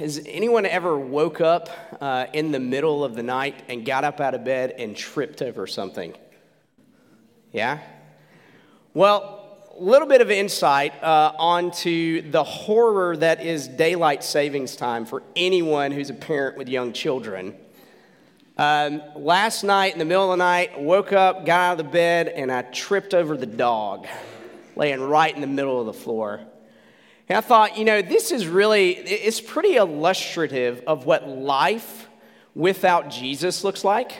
has 0.00 0.18
anyone 0.24 0.64
ever 0.64 0.98
woke 0.98 1.42
up 1.42 1.68
uh, 2.00 2.24
in 2.32 2.52
the 2.52 2.58
middle 2.58 3.04
of 3.04 3.14
the 3.14 3.22
night 3.22 3.62
and 3.68 3.84
got 3.84 4.02
up 4.02 4.18
out 4.18 4.34
of 4.34 4.42
bed 4.42 4.70
and 4.78 4.96
tripped 4.96 5.42
over 5.42 5.66
something? 5.66 6.16
Yeah? 7.52 7.80
Well, 8.94 9.58
a 9.78 9.82
little 9.82 10.08
bit 10.08 10.22
of 10.22 10.30
insight 10.30 10.94
uh, 11.04 11.34
onto 11.38 12.30
the 12.30 12.42
horror 12.42 13.14
that 13.18 13.44
is 13.44 13.68
daylight 13.68 14.24
savings 14.24 14.74
time 14.74 15.04
for 15.04 15.22
anyone 15.36 15.92
who's 15.92 16.08
a 16.08 16.14
parent 16.14 16.56
with 16.56 16.70
young 16.70 16.94
children. 16.94 17.54
Um, 18.56 19.02
last 19.14 19.64
night, 19.64 19.92
in 19.92 19.98
the 19.98 20.06
middle 20.06 20.32
of 20.32 20.38
the 20.38 20.42
night, 20.42 20.80
woke 20.80 21.12
up, 21.12 21.44
got 21.44 21.60
out 21.60 21.78
of 21.78 21.84
the 21.84 21.92
bed, 21.92 22.28
and 22.28 22.50
I 22.50 22.62
tripped 22.62 23.12
over 23.12 23.36
the 23.36 23.44
dog 23.44 24.06
laying 24.76 25.02
right 25.02 25.34
in 25.34 25.42
the 25.42 25.46
middle 25.46 25.78
of 25.78 25.84
the 25.84 25.92
floor. 25.92 26.40
And 27.30 27.36
I 27.36 27.42
thought, 27.42 27.78
you 27.78 27.84
know, 27.84 28.02
this 28.02 28.32
is 28.32 28.48
really, 28.48 28.90
it's 28.90 29.40
pretty 29.40 29.76
illustrative 29.76 30.82
of 30.84 31.06
what 31.06 31.28
life 31.28 32.08
without 32.56 33.08
Jesus 33.08 33.62
looks 33.62 33.84
like. 33.84 34.10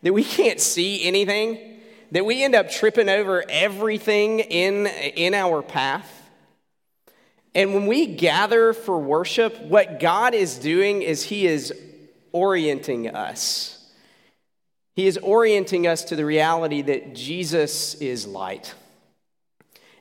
That 0.00 0.14
we 0.14 0.24
can't 0.24 0.58
see 0.58 1.04
anything, 1.04 1.82
that 2.10 2.24
we 2.24 2.42
end 2.42 2.54
up 2.54 2.70
tripping 2.70 3.10
over 3.10 3.44
everything 3.50 4.40
in, 4.40 4.86
in 4.86 5.34
our 5.34 5.60
path. 5.60 6.10
And 7.54 7.74
when 7.74 7.84
we 7.84 8.06
gather 8.06 8.72
for 8.72 8.98
worship, 8.98 9.60
what 9.60 10.00
God 10.00 10.32
is 10.32 10.56
doing 10.56 11.02
is 11.02 11.24
He 11.24 11.46
is 11.46 11.70
orienting 12.32 13.10
us. 13.10 13.92
He 14.96 15.06
is 15.06 15.18
orienting 15.18 15.86
us 15.86 16.02
to 16.04 16.16
the 16.16 16.24
reality 16.24 16.80
that 16.80 17.14
Jesus 17.14 17.94
is 17.96 18.26
light. 18.26 18.72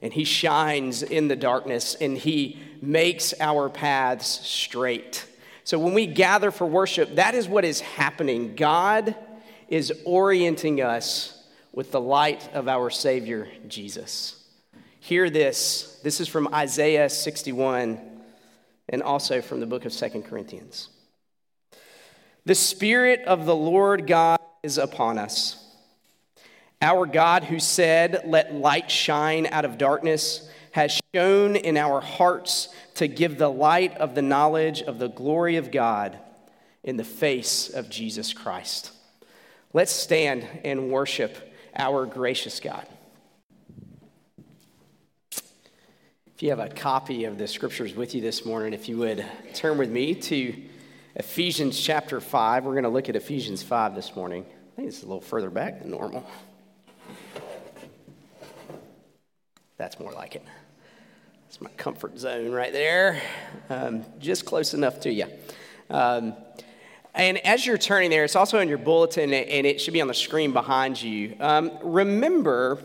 And 0.03 0.11
he 0.11 0.25
shines 0.25 1.01
in 1.01 1.29
the 1.29 1.35
darkness 1.37 1.95
and 1.95 2.17
he 2.17 2.59
makes 2.81 3.33
our 3.39 3.69
paths 3.69 4.27
straight. 4.27 5.25
So 5.63 5.79
when 5.79 5.93
we 5.93 6.07
gather 6.07 6.51
for 6.51 6.67
worship, 6.67 7.15
that 7.15 7.35
is 7.35 7.47
what 7.47 7.63
is 7.63 7.79
happening. 7.79 8.57
God 8.57 9.15
is 9.69 9.93
orienting 10.03 10.81
us 10.81 11.41
with 11.71 11.91
the 11.91 12.01
light 12.01 12.53
of 12.53 12.67
our 12.67 12.89
Savior, 12.89 13.47
Jesus. 13.69 14.43
Hear 14.99 15.29
this. 15.29 16.01
This 16.03 16.19
is 16.19 16.27
from 16.27 16.53
Isaiah 16.53 17.09
61 17.09 17.97
and 18.89 19.01
also 19.01 19.41
from 19.41 19.61
the 19.61 19.65
book 19.65 19.85
of 19.85 19.93
Second 19.93 20.23
Corinthians. 20.23 20.89
The 22.45 22.55
Spirit 22.55 23.21
of 23.21 23.45
the 23.45 23.55
Lord 23.55 24.05
God 24.05 24.39
is 24.63 24.77
upon 24.77 25.17
us. 25.17 25.62
Our 26.83 27.05
God, 27.05 27.45
who 27.45 27.59
said, 27.59 28.23
Let 28.25 28.53
light 28.53 28.91
shine 28.91 29.47
out 29.47 29.63
of 29.63 29.77
darkness, 29.77 30.49
has 30.71 30.99
shone 31.15 31.55
in 31.55 31.77
our 31.77 32.01
hearts 32.01 32.67
to 32.95 33.07
give 33.07 33.37
the 33.37 33.49
light 33.49 33.95
of 33.97 34.15
the 34.15 34.21
knowledge 34.21 34.81
of 34.81 34.99
the 34.99 35.07
glory 35.07 35.55
of 35.55 35.71
God 35.71 36.19
in 36.83 36.97
the 36.97 37.05
face 37.05 37.69
of 37.69 37.89
Jesus 37.89 38.33
Christ. 38.33 38.91
Let's 39.71 39.93
stand 39.93 40.45
and 40.65 40.91
worship 40.91 41.53
our 41.73 42.05
gracious 42.05 42.59
God. 42.59 42.85
If 46.35 46.41
you 46.41 46.49
have 46.49 46.59
a 46.59 46.67
copy 46.67 47.23
of 47.23 47.37
the 47.37 47.47
scriptures 47.47 47.95
with 47.95 48.13
you 48.13 48.19
this 48.19 48.45
morning, 48.45 48.73
if 48.73 48.89
you 48.89 48.97
would 48.97 49.25
turn 49.53 49.77
with 49.77 49.89
me 49.89 50.15
to 50.15 50.53
Ephesians 51.15 51.79
chapter 51.79 52.19
5. 52.19 52.65
We're 52.65 52.71
going 52.71 52.83
to 52.83 52.89
look 52.89 53.07
at 53.07 53.15
Ephesians 53.15 53.61
5 53.61 53.93
this 53.93 54.15
morning. 54.15 54.45
I 54.73 54.75
think 54.75 54.87
it's 54.87 55.03
a 55.03 55.05
little 55.05 55.21
further 55.21 55.51
back 55.51 55.79
than 55.79 55.91
normal. 55.91 56.27
That's 59.83 59.99
more 59.99 60.13
like 60.13 60.37
it. 60.37 60.45
It's 61.49 61.59
my 61.59 61.69
comfort 61.71 62.17
zone 62.17 62.53
right 62.53 62.71
there. 62.71 63.21
Um, 63.69 64.05
just 64.17 64.45
close 64.45 64.73
enough 64.73 65.01
to 65.01 65.11
you. 65.11 65.27
Um, 65.89 66.35
and 67.13 67.37
as 67.45 67.65
you're 67.65 67.77
turning 67.77 68.09
there, 68.09 68.23
it's 68.23 68.37
also 68.37 68.59
in 68.59 68.69
your 68.69 68.77
bulletin 68.77 69.33
and 69.33 69.67
it 69.67 69.81
should 69.81 69.93
be 69.93 69.99
on 69.99 70.07
the 70.07 70.13
screen 70.13 70.53
behind 70.53 71.01
you. 71.01 71.35
Um, 71.37 71.77
remember 71.83 72.81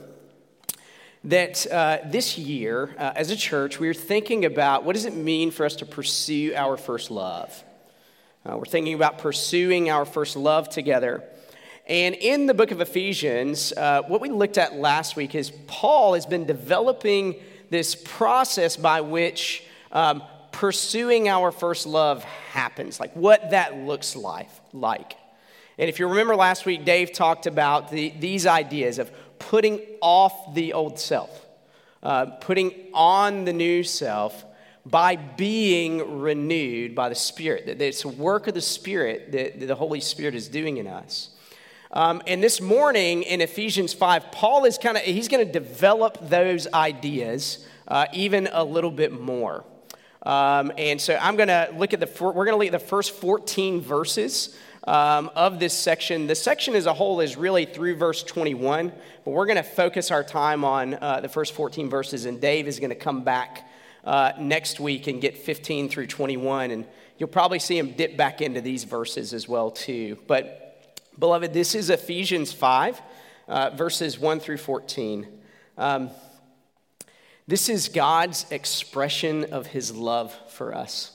that 1.22 1.70
uh, 1.70 1.98
this 2.04 2.36
year, 2.36 2.96
uh, 2.98 3.12
as 3.14 3.30
a 3.30 3.36
church, 3.36 3.78
we 3.78 3.88
are 3.88 3.94
thinking 3.94 4.44
about 4.44 4.82
what 4.82 4.94
does 4.94 5.04
it 5.04 5.14
mean 5.14 5.52
for 5.52 5.64
us 5.64 5.76
to 5.76 5.86
pursue 5.86 6.52
our 6.56 6.76
first 6.76 7.12
love? 7.12 7.62
Uh, 8.44 8.56
we're 8.56 8.64
thinking 8.64 8.94
about 8.94 9.18
pursuing 9.18 9.88
our 9.88 10.04
first 10.04 10.34
love 10.34 10.68
together. 10.68 11.22
And 11.88 12.14
in 12.14 12.44
the 12.46 12.52
book 12.52 12.70
of 12.70 12.82
Ephesians, 12.82 13.72
uh, 13.72 14.02
what 14.02 14.20
we 14.20 14.28
looked 14.28 14.58
at 14.58 14.74
last 14.74 15.16
week 15.16 15.34
is 15.34 15.50
Paul 15.66 16.12
has 16.14 16.26
been 16.26 16.44
developing 16.44 17.36
this 17.70 17.94
process 17.94 18.76
by 18.76 19.00
which 19.00 19.64
um, 19.90 20.22
pursuing 20.52 21.30
our 21.30 21.50
first 21.50 21.86
love 21.86 22.24
happens, 22.52 23.00
like 23.00 23.14
what 23.14 23.52
that 23.52 23.78
looks 23.78 24.14
like. 24.14 24.50
like. 24.74 25.14
And 25.78 25.88
if 25.88 25.98
you 25.98 26.08
remember 26.08 26.36
last 26.36 26.66
week, 26.66 26.84
Dave 26.84 27.12
talked 27.12 27.46
about 27.46 27.90
the, 27.90 28.12
these 28.18 28.46
ideas 28.46 28.98
of 28.98 29.10
putting 29.38 29.80
off 30.02 30.54
the 30.54 30.74
old 30.74 30.98
self, 30.98 31.46
uh, 32.02 32.26
putting 32.26 32.74
on 32.92 33.46
the 33.46 33.52
new 33.54 33.82
self, 33.82 34.44
by 34.84 35.16
being 35.16 36.20
renewed 36.20 36.94
by 36.94 37.08
the 37.08 37.14
Spirit. 37.14 37.66
That 37.66 37.80
it's 37.80 38.04
a 38.04 38.08
work 38.08 38.46
of 38.46 38.54
the 38.54 38.60
Spirit 38.60 39.32
that 39.32 39.66
the 39.66 39.74
Holy 39.74 40.00
Spirit 40.00 40.34
is 40.34 40.48
doing 40.48 40.76
in 40.76 40.86
us. 40.86 41.30
Um, 41.90 42.22
and 42.26 42.42
this 42.42 42.60
morning 42.60 43.22
in 43.22 43.40
Ephesians 43.40 43.94
5, 43.94 44.30
Paul 44.30 44.66
is 44.66 44.76
kind 44.76 44.96
of, 44.96 45.02
he's 45.04 45.28
going 45.28 45.46
to 45.46 45.50
develop 45.50 46.18
those 46.28 46.66
ideas 46.74 47.66
uh, 47.86 48.06
even 48.12 48.48
a 48.52 48.62
little 48.62 48.90
bit 48.90 49.18
more. 49.18 49.64
Um, 50.22 50.70
and 50.76 51.00
so 51.00 51.16
I'm 51.20 51.36
going 51.36 51.48
to 51.48 51.70
look 51.76 51.94
at 51.94 52.00
the, 52.00 52.10
we're 52.22 52.44
going 52.44 52.50
to 52.50 52.56
look 52.56 52.66
at 52.66 52.72
the 52.72 52.86
first 52.86 53.12
14 53.12 53.80
verses 53.80 54.58
um, 54.84 55.30
of 55.34 55.60
this 55.60 55.72
section. 55.72 56.26
The 56.26 56.34
section 56.34 56.74
as 56.74 56.84
a 56.84 56.92
whole 56.92 57.20
is 57.20 57.36
really 57.36 57.64
through 57.64 57.96
verse 57.96 58.22
21, 58.22 58.92
but 59.24 59.30
we're 59.30 59.46
going 59.46 59.56
to 59.56 59.62
focus 59.62 60.10
our 60.10 60.22
time 60.22 60.64
on 60.64 60.94
uh, 60.94 61.20
the 61.20 61.28
first 61.28 61.54
14 61.54 61.88
verses, 61.88 62.26
and 62.26 62.40
Dave 62.40 62.68
is 62.68 62.78
going 62.80 62.90
to 62.90 62.96
come 62.96 63.24
back 63.24 63.70
uh, 64.04 64.32
next 64.38 64.80
week 64.80 65.06
and 65.06 65.20
get 65.20 65.38
15 65.38 65.88
through 65.88 66.06
21. 66.06 66.70
And 66.70 66.86
you'll 67.16 67.28
probably 67.28 67.58
see 67.58 67.78
him 67.78 67.92
dip 67.92 68.16
back 68.16 68.42
into 68.42 68.60
these 68.60 68.84
verses 68.84 69.32
as 69.32 69.48
well, 69.48 69.70
too. 69.70 70.18
But, 70.26 70.67
beloved, 71.18 71.52
this 71.52 71.74
is 71.74 71.90
Ephesians 71.90 72.52
5, 72.52 73.00
uh, 73.48 73.70
verses 73.70 74.18
1 74.18 74.40
through 74.40 74.58
14. 74.58 75.26
Um, 75.76 76.10
this 77.46 77.68
is 77.68 77.88
God's 77.88 78.46
expression 78.50 79.44
of 79.52 79.66
his 79.66 79.94
love 79.94 80.34
for 80.48 80.74
us. 80.74 81.12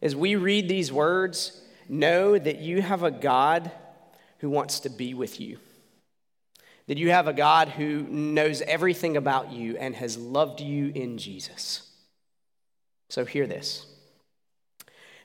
As 0.00 0.16
we 0.16 0.36
read 0.36 0.68
these 0.68 0.90
words, 0.90 1.60
know 1.88 2.38
that 2.38 2.60
you 2.60 2.82
have 2.82 3.02
a 3.02 3.10
God 3.10 3.70
who 4.38 4.50
wants 4.50 4.80
to 4.80 4.90
be 4.90 5.14
with 5.14 5.40
you 5.40 5.58
that 6.86 6.98
you 6.98 7.10
have 7.10 7.28
a 7.28 7.32
God 7.32 7.68
who 7.68 8.02
knows 8.02 8.60
everything 8.62 9.16
about 9.16 9.52
you 9.52 9.76
and 9.76 9.94
has 9.94 10.16
loved 10.18 10.60
you 10.60 10.90
in 10.94 11.18
Jesus. 11.18 11.88
So 13.08 13.24
hear 13.24 13.46
this. 13.46 13.86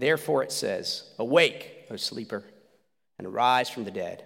Therefore 0.00 0.42
it 0.42 0.50
says, 0.50 1.04
Awake, 1.18 1.86
O 1.90 1.96
sleeper, 1.96 2.42
and 3.18 3.26
arise 3.26 3.68
from 3.68 3.84
the 3.84 3.90
dead, 3.90 4.24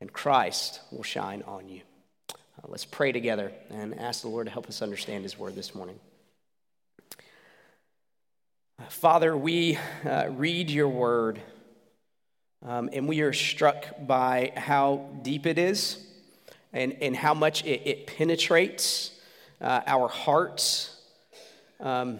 and 0.00 0.12
Christ 0.12 0.80
will 0.90 1.04
shine 1.04 1.42
on 1.46 1.68
you. 1.68 1.82
Uh, 2.30 2.66
let's 2.66 2.84
pray 2.84 3.12
together 3.12 3.52
and 3.70 3.98
ask 3.98 4.22
the 4.22 4.28
Lord 4.28 4.46
to 4.46 4.52
help 4.52 4.66
us 4.66 4.82
understand 4.82 5.22
his 5.22 5.38
word 5.38 5.54
this 5.54 5.76
morning. 5.76 6.00
Father, 8.88 9.36
we 9.36 9.78
uh, 10.04 10.26
read 10.30 10.70
your 10.70 10.88
word 10.88 11.40
um, 12.66 12.90
and 12.92 13.08
we 13.08 13.20
are 13.20 13.32
struck 13.32 13.86
by 14.04 14.52
how 14.56 15.08
deep 15.22 15.46
it 15.46 15.56
is 15.56 16.04
and, 16.72 16.94
and 17.00 17.14
how 17.14 17.32
much 17.32 17.64
it, 17.64 17.82
it 17.86 18.06
penetrates 18.08 19.12
uh, 19.60 19.82
our 19.86 20.08
hearts. 20.08 21.00
Um, 21.78 22.18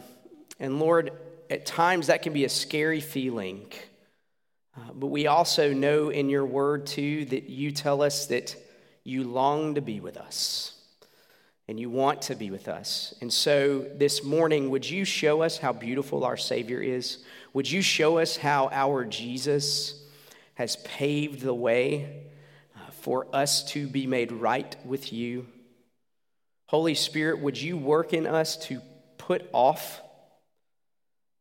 and 0.60 0.78
Lord, 0.78 1.10
at 1.52 1.66
times 1.66 2.06
that 2.06 2.22
can 2.22 2.32
be 2.32 2.46
a 2.46 2.48
scary 2.48 3.02
feeling. 3.02 3.70
Uh, 4.74 4.92
but 4.94 5.08
we 5.08 5.26
also 5.26 5.74
know 5.74 6.08
in 6.08 6.30
your 6.30 6.46
word, 6.46 6.86
too, 6.86 7.26
that 7.26 7.50
you 7.50 7.70
tell 7.70 8.00
us 8.00 8.26
that 8.26 8.56
you 9.04 9.22
long 9.22 9.74
to 9.74 9.82
be 9.82 10.00
with 10.00 10.16
us 10.16 10.72
and 11.68 11.78
you 11.78 11.90
want 11.90 12.22
to 12.22 12.34
be 12.34 12.50
with 12.50 12.68
us. 12.68 13.14
And 13.20 13.30
so 13.30 13.80
this 13.96 14.24
morning, 14.24 14.70
would 14.70 14.88
you 14.88 15.04
show 15.04 15.42
us 15.42 15.58
how 15.58 15.74
beautiful 15.74 16.24
our 16.24 16.38
Savior 16.38 16.80
is? 16.80 17.18
Would 17.52 17.70
you 17.70 17.82
show 17.82 18.16
us 18.16 18.38
how 18.38 18.70
our 18.72 19.04
Jesus 19.04 20.02
has 20.54 20.76
paved 20.76 21.42
the 21.42 21.54
way 21.54 22.22
uh, 22.74 22.90
for 22.92 23.26
us 23.34 23.62
to 23.72 23.86
be 23.86 24.06
made 24.06 24.32
right 24.32 24.74
with 24.86 25.12
you? 25.12 25.46
Holy 26.68 26.94
Spirit, 26.94 27.40
would 27.40 27.60
you 27.60 27.76
work 27.76 28.14
in 28.14 28.26
us 28.26 28.56
to 28.68 28.80
put 29.18 29.50
off 29.52 30.01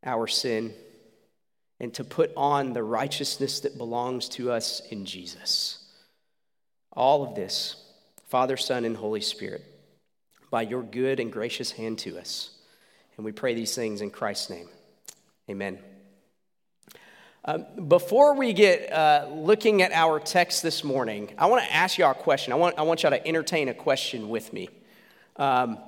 our 0.04 0.28
sin 0.28 0.74
and 1.80 1.94
to 1.94 2.04
put 2.04 2.32
on 2.36 2.74
the 2.74 2.84
righteousness 2.84 3.62
that 3.62 3.78
belongs 3.78 4.30
to 4.30 4.52
us 4.52 4.82
in 4.90 5.06
Jesus? 5.06 5.84
All 6.94 7.24
of 7.24 7.36
this, 7.36 7.76
Father, 8.28 8.58
Son, 8.58 8.86
and 8.86 8.98
Holy 8.98 9.22
Spirit 9.22 9.64
by 10.50 10.64
your 10.64 10.84
good 10.84 11.20
and 11.20 11.32
gracious 11.32 11.72
hand 11.72 11.98
to 12.00 12.20
us. 12.20 12.52
And 13.16 13.26
we 13.26 13.32
pray 13.32 13.54
these 13.54 13.74
things 13.74 14.02
in 14.02 14.10
Christ's 14.12 14.50
name. 14.50 14.68
Amen. 15.50 15.80
Um, 17.44 17.66
before 17.88 18.36
we 18.36 18.54
get 18.54 18.92
uh, 18.94 19.28
looking 19.32 19.82
at 19.82 19.92
our 19.92 20.20
text 20.20 20.62
this 20.62 20.84
morning, 20.84 21.34
I 21.40 21.48
want 21.48 21.64
to 21.64 21.74
ask 21.74 21.98
y'all 21.98 22.12
a 22.12 22.14
question. 22.14 22.54
I 22.54 22.56
want, 22.56 22.78
I 22.78 22.84
want 22.84 23.02
y'all 23.02 23.12
to 23.12 23.28
entertain 23.28 23.68
a 23.68 23.74
question 23.74 24.30
with 24.30 24.54
me. 24.54 24.70
Um, 25.38 25.80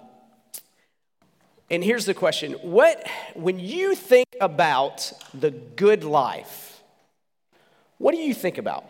and 1.70 1.84
here's 1.84 2.06
the 2.06 2.14
question 2.14 2.54
What, 2.54 3.08
when 3.34 3.60
you 3.60 3.96
think 3.96 4.28
about 4.42 5.12
the 5.34 5.52
good 5.52 6.04
life, 6.04 6.82
what 7.98 8.14
do 8.14 8.18
you 8.20 8.34
think 8.34 8.58
about? 8.58 8.86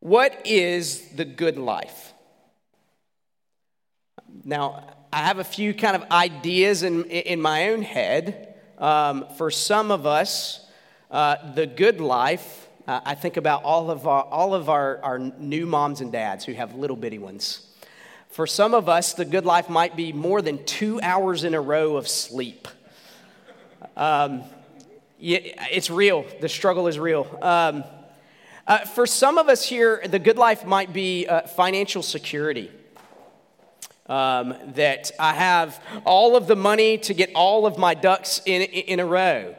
What 0.00 0.46
is 0.46 1.08
the 1.10 1.24
good 1.24 1.56
life? 1.56 2.12
Now, 4.44 4.94
I 5.12 5.18
have 5.18 5.38
a 5.38 5.44
few 5.44 5.72
kind 5.72 5.96
of 5.96 6.10
ideas 6.10 6.82
in, 6.82 7.04
in 7.04 7.40
my 7.40 7.70
own 7.70 7.82
head. 7.82 8.54
Um, 8.78 9.26
for 9.38 9.50
some 9.50 9.90
of 9.90 10.04
us, 10.06 10.66
uh, 11.10 11.54
the 11.54 11.66
good 11.66 12.00
life, 12.00 12.68
uh, 12.86 13.00
I 13.04 13.14
think 13.14 13.36
about 13.36 13.62
all 13.62 13.90
of, 13.90 14.06
our, 14.06 14.24
all 14.24 14.54
of 14.54 14.68
our, 14.68 15.00
our 15.02 15.18
new 15.18 15.66
moms 15.66 16.00
and 16.00 16.10
dads 16.10 16.44
who 16.44 16.52
have 16.52 16.74
little 16.74 16.96
bitty 16.96 17.18
ones. 17.18 17.66
For 18.34 18.48
some 18.48 18.74
of 18.74 18.88
us, 18.88 19.12
the 19.12 19.24
good 19.24 19.46
life 19.46 19.70
might 19.70 19.94
be 19.94 20.12
more 20.12 20.42
than 20.42 20.64
two 20.64 21.00
hours 21.00 21.44
in 21.44 21.54
a 21.54 21.60
row 21.60 21.96
of 21.96 22.08
sleep. 22.08 22.66
Um, 23.96 24.42
it's 25.20 25.88
real. 25.88 26.26
The 26.40 26.48
struggle 26.48 26.88
is 26.88 26.98
real. 26.98 27.28
Um, 27.40 27.84
uh, 28.66 28.78
for 28.86 29.06
some 29.06 29.38
of 29.38 29.48
us 29.48 29.64
here, 29.64 30.02
the 30.04 30.18
good 30.18 30.36
life 30.36 30.66
might 30.66 30.92
be 30.92 31.28
uh, 31.28 31.42
financial 31.42 32.02
security 32.02 32.72
um, 34.08 34.56
that 34.74 35.12
I 35.20 35.34
have 35.34 35.80
all 36.04 36.34
of 36.34 36.48
the 36.48 36.56
money 36.56 36.98
to 36.98 37.14
get 37.14 37.30
all 37.36 37.66
of 37.66 37.78
my 37.78 37.94
ducks 37.94 38.42
in, 38.44 38.62
in 38.62 38.98
a 38.98 39.06
row. 39.06 39.54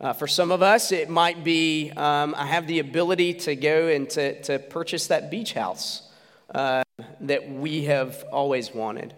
Uh, 0.00 0.14
for 0.14 0.26
some 0.26 0.50
of 0.52 0.62
us, 0.62 0.90
it 0.90 1.10
might 1.10 1.44
be 1.44 1.90
um, 1.90 2.34
I 2.34 2.46
have 2.46 2.66
the 2.66 2.78
ability 2.78 3.34
to 3.40 3.54
go 3.54 3.88
and 3.88 4.08
to, 4.08 4.40
to 4.44 4.58
purchase 4.58 5.08
that 5.08 5.30
beach 5.30 5.52
house 5.52 6.08
uh, 6.54 6.82
that 7.20 7.50
we 7.50 7.84
have 7.84 8.24
always 8.32 8.74
wanted. 8.74 9.14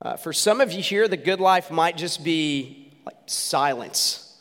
Uh, 0.00 0.16
for 0.16 0.32
some 0.32 0.60
of 0.60 0.72
you 0.72 0.82
here, 0.82 1.08
the 1.08 1.16
good 1.16 1.40
life 1.40 1.70
might 1.70 1.96
just 1.96 2.24
be 2.24 2.92
like 3.04 3.16
silence. 3.26 4.38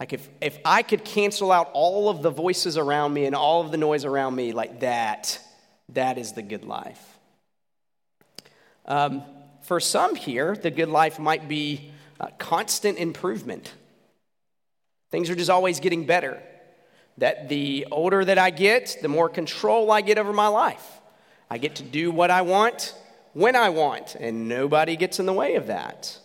Like 0.00 0.12
if, 0.12 0.28
if 0.40 0.58
I 0.64 0.82
could 0.82 1.04
cancel 1.04 1.52
out 1.52 1.70
all 1.72 2.08
of 2.08 2.22
the 2.22 2.30
voices 2.30 2.76
around 2.76 3.14
me 3.14 3.26
and 3.26 3.34
all 3.34 3.60
of 3.60 3.70
the 3.70 3.76
noise 3.76 4.04
around 4.04 4.34
me, 4.34 4.52
like 4.52 4.80
that, 4.80 5.38
that 5.90 6.18
is 6.18 6.32
the 6.32 6.42
good 6.42 6.64
life. 6.64 7.18
Um, 8.86 9.22
for 9.62 9.80
some 9.80 10.14
here, 10.14 10.56
the 10.56 10.70
good 10.70 10.88
life 10.88 11.18
might 11.18 11.48
be 11.48 11.92
constant 12.38 12.98
improvement. 12.98 13.72
Things 15.10 15.30
are 15.30 15.34
just 15.34 15.50
always 15.50 15.80
getting 15.80 16.06
better. 16.06 16.42
That 17.18 17.48
the 17.48 17.86
older 17.90 18.24
that 18.24 18.38
I 18.38 18.50
get, 18.50 18.98
the 19.00 19.08
more 19.08 19.28
control 19.28 19.90
I 19.90 20.00
get 20.00 20.18
over 20.18 20.32
my 20.32 20.48
life. 20.48 20.84
I 21.50 21.58
get 21.58 21.76
to 21.76 21.82
do 21.82 22.10
what 22.10 22.30
I 22.30 22.42
want 22.42 22.94
when 23.32 23.56
I 23.56 23.68
want, 23.68 24.14
and 24.14 24.48
nobody 24.48 24.96
gets 24.96 25.20
in 25.20 25.26
the 25.26 25.32
way 25.32 25.56
of 25.56 25.66
that. 25.66 26.18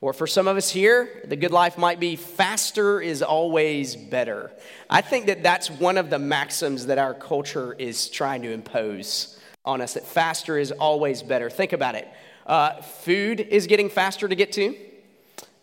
Or 0.00 0.12
for 0.12 0.26
some 0.26 0.46
of 0.46 0.56
us 0.56 0.70
here, 0.70 1.22
the 1.24 1.36
good 1.36 1.50
life 1.50 1.78
might 1.78 1.98
be 1.98 2.16
faster 2.16 3.00
is 3.00 3.22
always 3.22 3.96
better. 3.96 4.52
I 4.90 5.00
think 5.00 5.26
that 5.26 5.42
that's 5.42 5.70
one 5.70 5.96
of 5.96 6.10
the 6.10 6.18
maxims 6.18 6.86
that 6.86 6.98
our 6.98 7.14
culture 7.14 7.72
is 7.72 8.10
trying 8.10 8.42
to 8.42 8.52
impose 8.52 9.40
on 9.64 9.80
us 9.80 9.94
that 9.94 10.06
faster 10.06 10.58
is 10.58 10.70
always 10.70 11.22
better. 11.22 11.50
Think 11.50 11.72
about 11.72 11.94
it. 11.94 12.08
Uh, 12.46 12.80
food 12.82 13.40
is 13.40 13.66
getting 13.66 13.88
faster 13.88 14.28
to 14.28 14.34
get 14.34 14.52
to. 14.52 14.76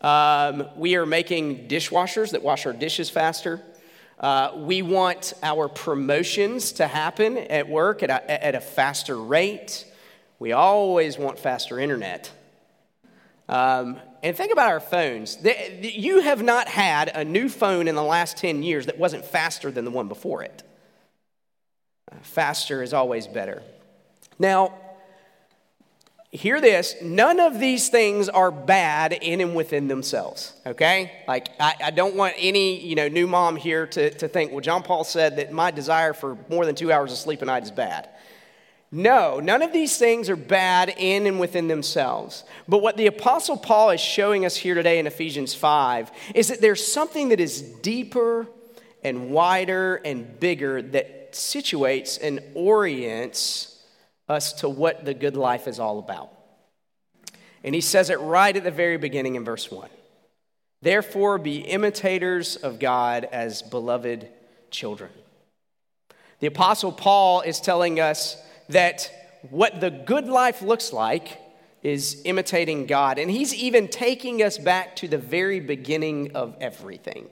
Um, 0.02 0.68
we 0.76 0.98
are 0.98 1.06
making 1.06 1.70
dishwashers 1.70 2.32
that 2.32 2.44
wash 2.44 2.66
our 2.66 2.74
dishes 2.74 3.10
faster. 3.10 3.62
Uh, 4.24 4.54
we 4.56 4.82
want 4.82 5.34
our 5.44 5.68
promotions 5.68 6.72
to 6.72 6.88
happen 6.88 7.38
at 7.38 7.68
work 7.68 8.02
at 8.04 8.10
a, 8.10 8.46
at 8.46 8.56
a 8.56 8.62
faster 8.62 9.18
rate. 9.18 9.86
We 10.40 10.54
always 10.54 11.18
want 11.18 11.38
faster 11.38 11.78
internet. 11.78 12.32
Um, 13.50 14.00
and 14.24 14.34
think 14.38 14.54
about 14.54 14.70
our 14.70 14.80
phones. 14.80 15.38
You 15.82 16.22
have 16.22 16.42
not 16.42 16.70
had 16.70 17.10
a 17.10 17.26
new 17.26 17.50
phone 17.50 17.90
in 17.90 17.96
the 17.96 18.04
last 18.04 18.38
10 18.38 18.64
years 18.64 18.86
that 18.86 18.98
wasn't 18.98 19.26
faster 19.26 19.70
than 19.72 19.84
the 19.84 19.92
one 19.92 20.08
before 20.08 20.42
it. 20.42 20.64
Faster 22.22 22.82
is 22.82 22.94
always 22.94 23.28
better. 23.28 23.62
Now, 24.40 24.74
hear 26.34 26.60
this 26.60 26.96
none 27.00 27.40
of 27.40 27.60
these 27.60 27.90
things 27.90 28.28
are 28.28 28.50
bad 28.50 29.14
in 29.14 29.40
and 29.40 29.56
within 29.56 29.88
themselves 29.88 30.54
okay? 30.66 31.12
Like 31.28 31.50
I, 31.60 31.76
I, 31.86 31.92
don't 31.92 32.16
want 32.16 32.34
any 32.38 32.80
you 32.80 32.96
know 32.96 33.08
new 33.08 33.28
mom 33.28 33.56
here 33.56 33.86
to, 33.88 34.10
to 34.10 34.28
think 34.28 34.52
well 34.52 34.60
john 34.60 34.82
paul 34.82 35.04
said 35.04 35.38
that 35.38 35.52
my 35.52 35.70
desire 35.70 36.14
for 36.14 36.38
more 36.50 36.66
than 36.66 36.74
two 36.74 36.92
hours 36.92 37.12
of 37.12 37.20
sleep 37.20 37.42
a 37.44 37.46
night 37.46 37.64
is 37.64 37.72
bad. 37.72 38.10
No 38.92 39.40
none 39.40 39.62
of 39.62 39.72
these 39.72 39.98
things 39.98 40.28
are 40.28 40.36
bad 40.36 40.94
in 40.98 41.28
and 41.28 41.40
within 41.40 41.68
themselves. 41.68 42.44
But 42.68 42.82
what 42.82 42.98
the 42.98 43.06
apostle 43.06 43.58
paul 43.58 43.92
is 43.92 44.02
showing 44.02 44.44
us 44.44 44.56
here 44.56 44.74
today 44.74 44.98
in 44.98 45.06
ephesians 45.06 45.54
5 45.54 46.12
is 46.34 46.48
that 46.48 46.62
there's 46.62 46.86
something 46.86 47.30
that 47.30 47.40
is 47.40 47.62
deeper 47.62 48.48
and 49.04 49.30
wider 49.30 49.98
and 49.98 50.40
bigger 50.40 50.82
that 50.82 51.34
situates 51.34 52.18
and 52.22 52.40
orients 52.56 53.73
us 54.28 54.54
to 54.54 54.70
what 54.70 55.06
the 55.06 55.14
good 55.14 55.36
life 55.36 55.68
is 55.68 55.80
all 55.80 56.00
about. 56.00 56.32
And 57.64 57.74
he 57.74 57.82
says 57.82 58.10
it 58.10 58.20
right 58.20 58.56
at 58.56 58.64
the 58.64 58.72
very 58.72 58.98
beginning 58.98 59.36
in 59.36 59.46
verse 59.46 59.72
1. 59.72 59.90
Therefore, 60.82 61.38
be 61.38 61.60
imitators 61.60 62.58
of 62.58 62.80
God 62.80 63.26
as 63.32 63.62
beloved 63.62 64.28
children. 64.70 65.12
The 66.40 66.48
Apostle 66.48 66.92
Paul 66.92 67.42
is 67.42 67.62
telling 67.62 68.02
us 68.02 68.36
that 68.68 69.10
what 69.50 69.80
the 69.80 69.90
good 69.90 70.28
life 70.28 70.62
looks 70.62 70.92
like 70.92 71.40
is 71.84 72.22
imitating 72.26 72.86
God. 72.86 73.18
And 73.18 73.32
he's 73.32 73.54
even 73.54 73.88
taking 73.88 74.42
us 74.42 74.58
back 74.58 74.96
to 74.98 75.08
the 75.08 75.18
very 75.18 75.60
beginning 75.60 76.36
of 76.36 76.56
everything. 76.60 77.28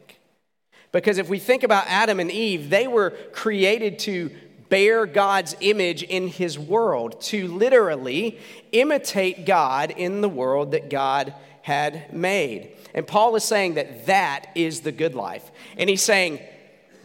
Because 0.91 1.17
if 1.17 1.29
we 1.29 1.39
think 1.39 1.63
about 1.63 1.85
Adam 1.87 2.19
and 2.19 2.29
Eve, 2.29 2.69
they 2.69 2.87
were 2.87 3.11
created 3.31 3.99
to 3.99 4.29
bear 4.71 5.05
God's 5.05 5.55
image 5.59 6.01
in 6.01 6.27
his 6.27 6.57
world, 6.57 7.21
to 7.23 7.47
literally 7.49 8.39
imitate 8.71 9.45
God 9.45 9.91
in 9.91 10.21
the 10.21 10.29
world 10.29 10.71
that 10.71 10.89
God 10.89 11.35
had 11.61 12.11
made. 12.13 12.71
And 12.95 13.05
Paul 13.05 13.35
is 13.35 13.43
saying 13.43 13.75
that 13.75 14.07
that 14.07 14.47
is 14.55 14.81
the 14.81 14.93
good 14.93 15.13
life. 15.13 15.51
And 15.77 15.89
he's 15.89 16.01
saying 16.01 16.39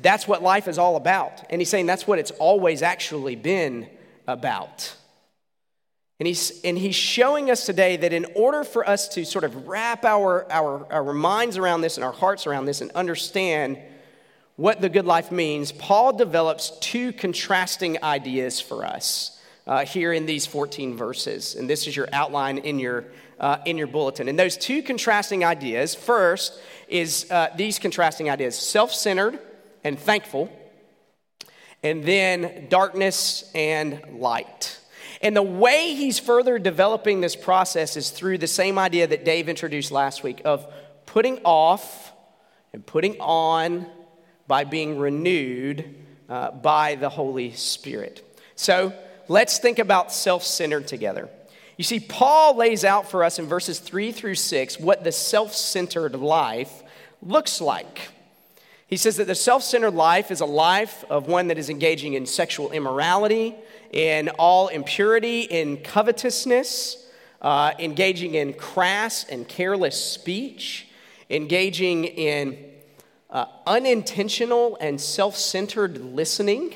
that's 0.01 0.29
what 0.29 0.43
life 0.43 0.69
is 0.69 0.79
all 0.79 0.97
about. 0.97 1.45
And 1.51 1.61
he's 1.61 1.69
saying 1.69 1.87
that's 1.87 2.07
what 2.07 2.21
it's 2.21 2.31
always 2.31 2.83
actually 2.83 3.35
been 3.35 3.89
about. 4.29 4.95
And 6.19 6.27
he's, 6.27 6.63
and 6.63 6.79
he's 6.79 6.95
showing 6.95 7.51
us 7.51 7.67
today 7.67 7.97
that 7.97 8.13
in 8.13 8.27
order 8.37 8.63
for 8.63 8.89
us 8.89 9.09
to 9.09 9.25
sort 9.25 9.45
of 9.45 9.67
wrap 9.67 10.05
our, 10.05 10.51
our, 10.51 10.91
our 10.91 11.13
minds 11.13 11.59
around 11.59 11.81
this 11.81 11.97
and 11.97 12.05
our 12.05 12.13
hearts 12.13 12.47
around 12.47 12.65
this 12.67 12.81
and 12.81 12.91
understand 12.93 13.79
what 14.57 14.81
the 14.81 14.89
good 14.89 15.05
life 15.05 15.31
means, 15.31 15.71
Paul 15.71 16.15
develops 16.15 16.71
two 16.81 17.13
contrasting 17.13 18.03
ideas 18.03 18.61
for 18.61 18.85
us 18.85 19.39
uh, 19.67 19.85
here 19.85 20.13
in 20.13 20.25
these 20.27 20.47
14 20.47 20.97
verses. 20.97 21.55
And 21.55 21.69
this 21.69 21.87
is 21.87 21.95
your 21.95 22.09
outline 22.13 22.59
in 22.59 22.79
your, 22.79 23.05
uh, 23.39 23.59
in 23.67 23.77
your 23.77 23.87
bulletin. 23.87 24.29
And 24.29 24.39
those 24.39 24.57
two 24.57 24.83
contrasting 24.83 25.45
ideas 25.45 25.95
first 25.95 26.59
is 26.89 27.31
uh, 27.31 27.49
these 27.57 27.79
contrasting 27.79 28.31
ideas 28.31 28.57
self 28.57 28.93
centered 28.93 29.39
and 29.85 29.99
thankful, 29.99 30.51
and 31.83 32.03
then 32.05 32.67
darkness 32.71 33.51
and 33.55 34.01
light. 34.19 34.81
And 35.21 35.37
the 35.37 35.43
way 35.43 35.95
he's 35.95 36.19
further 36.19 36.59
developing 36.59 37.21
this 37.21 37.37
process 37.37 37.97
is 37.97 38.11
through 38.11 38.39
the 38.39 38.47
same 38.47 38.79
idea 38.79 39.07
that 39.07 39.25
Dave 39.25 39.49
introduced 39.49 39.91
last 39.91 40.23
week 40.23 40.43
of 40.45 40.67
putting 41.05 41.41
off 41.45 42.13
and 42.73 42.85
putting 42.85 43.19
on 43.21 43.87
by 44.47 44.65
being 44.65 44.99
renewed 44.99 45.95
uh, 46.29 46.51
by 46.51 46.95
the 46.95 47.09
Holy 47.09 47.53
Spirit. 47.53 48.23
So 48.57 48.93
let's 49.29 49.59
think 49.59 49.79
about 49.79 50.13
self 50.13 50.43
centered 50.43 50.87
together. 50.87 51.29
You 51.77 51.85
see, 51.85 52.01
Paul 52.01 52.57
lays 52.57 52.85
out 52.85 53.11
for 53.11 53.23
us 53.23 53.39
in 53.39 53.47
verses 53.47 53.79
three 53.79 54.13
through 54.13 54.37
six 54.37 54.81
what 54.81 55.05
the 55.05 55.13
self 55.13 55.55
centered 55.55 56.15
life 56.15 56.83
looks 57.23 57.61
like. 57.61 58.09
He 58.87 58.97
says 58.97 59.17
that 59.17 59.27
the 59.27 59.35
self 59.35 59.63
centered 59.63 59.95
life 59.95 60.31
is 60.31 60.41
a 60.41 60.47
life 60.47 61.05
of 61.11 61.27
one 61.27 61.49
that 61.49 61.59
is 61.59 61.69
engaging 61.69 62.15
in 62.15 62.25
sexual 62.25 62.71
immorality, 62.71 63.55
in 63.93 64.29
all 64.31 64.69
impurity, 64.69 65.43
in 65.43 65.79
covetousness, 65.79 67.05
uh, 67.43 67.73
engaging 67.79 68.35
in 68.35 68.53
crass 68.55 69.25
and 69.25 69.47
careless 69.47 70.03
speech, 70.03 70.89
engaging 71.29 72.05
in 72.05 72.57
uh, 73.31 73.47
unintentional 73.67 74.77
and 74.81 75.01
self 75.01 75.37
centered 75.37 75.99
listening. 75.99 76.75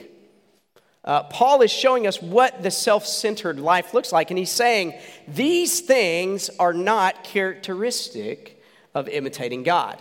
Uh, 1.02 1.23
Paul 1.25 1.62
is 1.62 1.71
showing 1.71 2.07
us 2.07 2.21
what 2.21 2.62
the 2.62 2.71
self 2.71 3.07
centered 3.07 3.59
life 3.59 3.95
looks 3.95 4.12
like, 4.12 4.30
and 4.30 4.38
he's 4.38 4.50
saying 4.50 4.95
these 5.26 5.80
things 5.80 6.50
are 6.59 6.73
not 6.73 7.25
characteristic 7.25 8.62
of 8.95 9.09
imitating 9.09 9.62
God. 9.62 9.99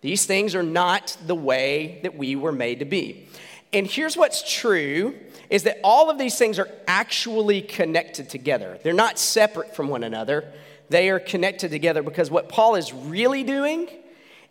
These 0.00 0.26
things 0.26 0.54
are 0.54 0.62
not 0.62 1.16
the 1.26 1.34
way 1.34 2.00
that 2.02 2.16
we 2.16 2.34
were 2.34 2.52
made 2.52 2.80
to 2.80 2.84
be. 2.84 3.28
And 3.72 3.86
here's 3.86 4.16
what's 4.16 4.42
true 4.50 5.14
is 5.48 5.64
that 5.64 5.78
all 5.84 6.10
of 6.10 6.18
these 6.18 6.38
things 6.38 6.58
are 6.58 6.68
actually 6.86 7.60
connected 7.60 8.28
together. 8.28 8.78
They're 8.82 8.94
not 8.94 9.18
separate 9.18 9.76
from 9.76 9.88
one 9.88 10.02
another. 10.02 10.50
They 10.88 11.10
are 11.10 11.20
connected 11.20 11.70
together 11.70 12.02
because 12.02 12.30
what 12.30 12.48
Paul 12.48 12.74
is 12.74 12.92
really 12.92 13.44
doing 13.44 13.88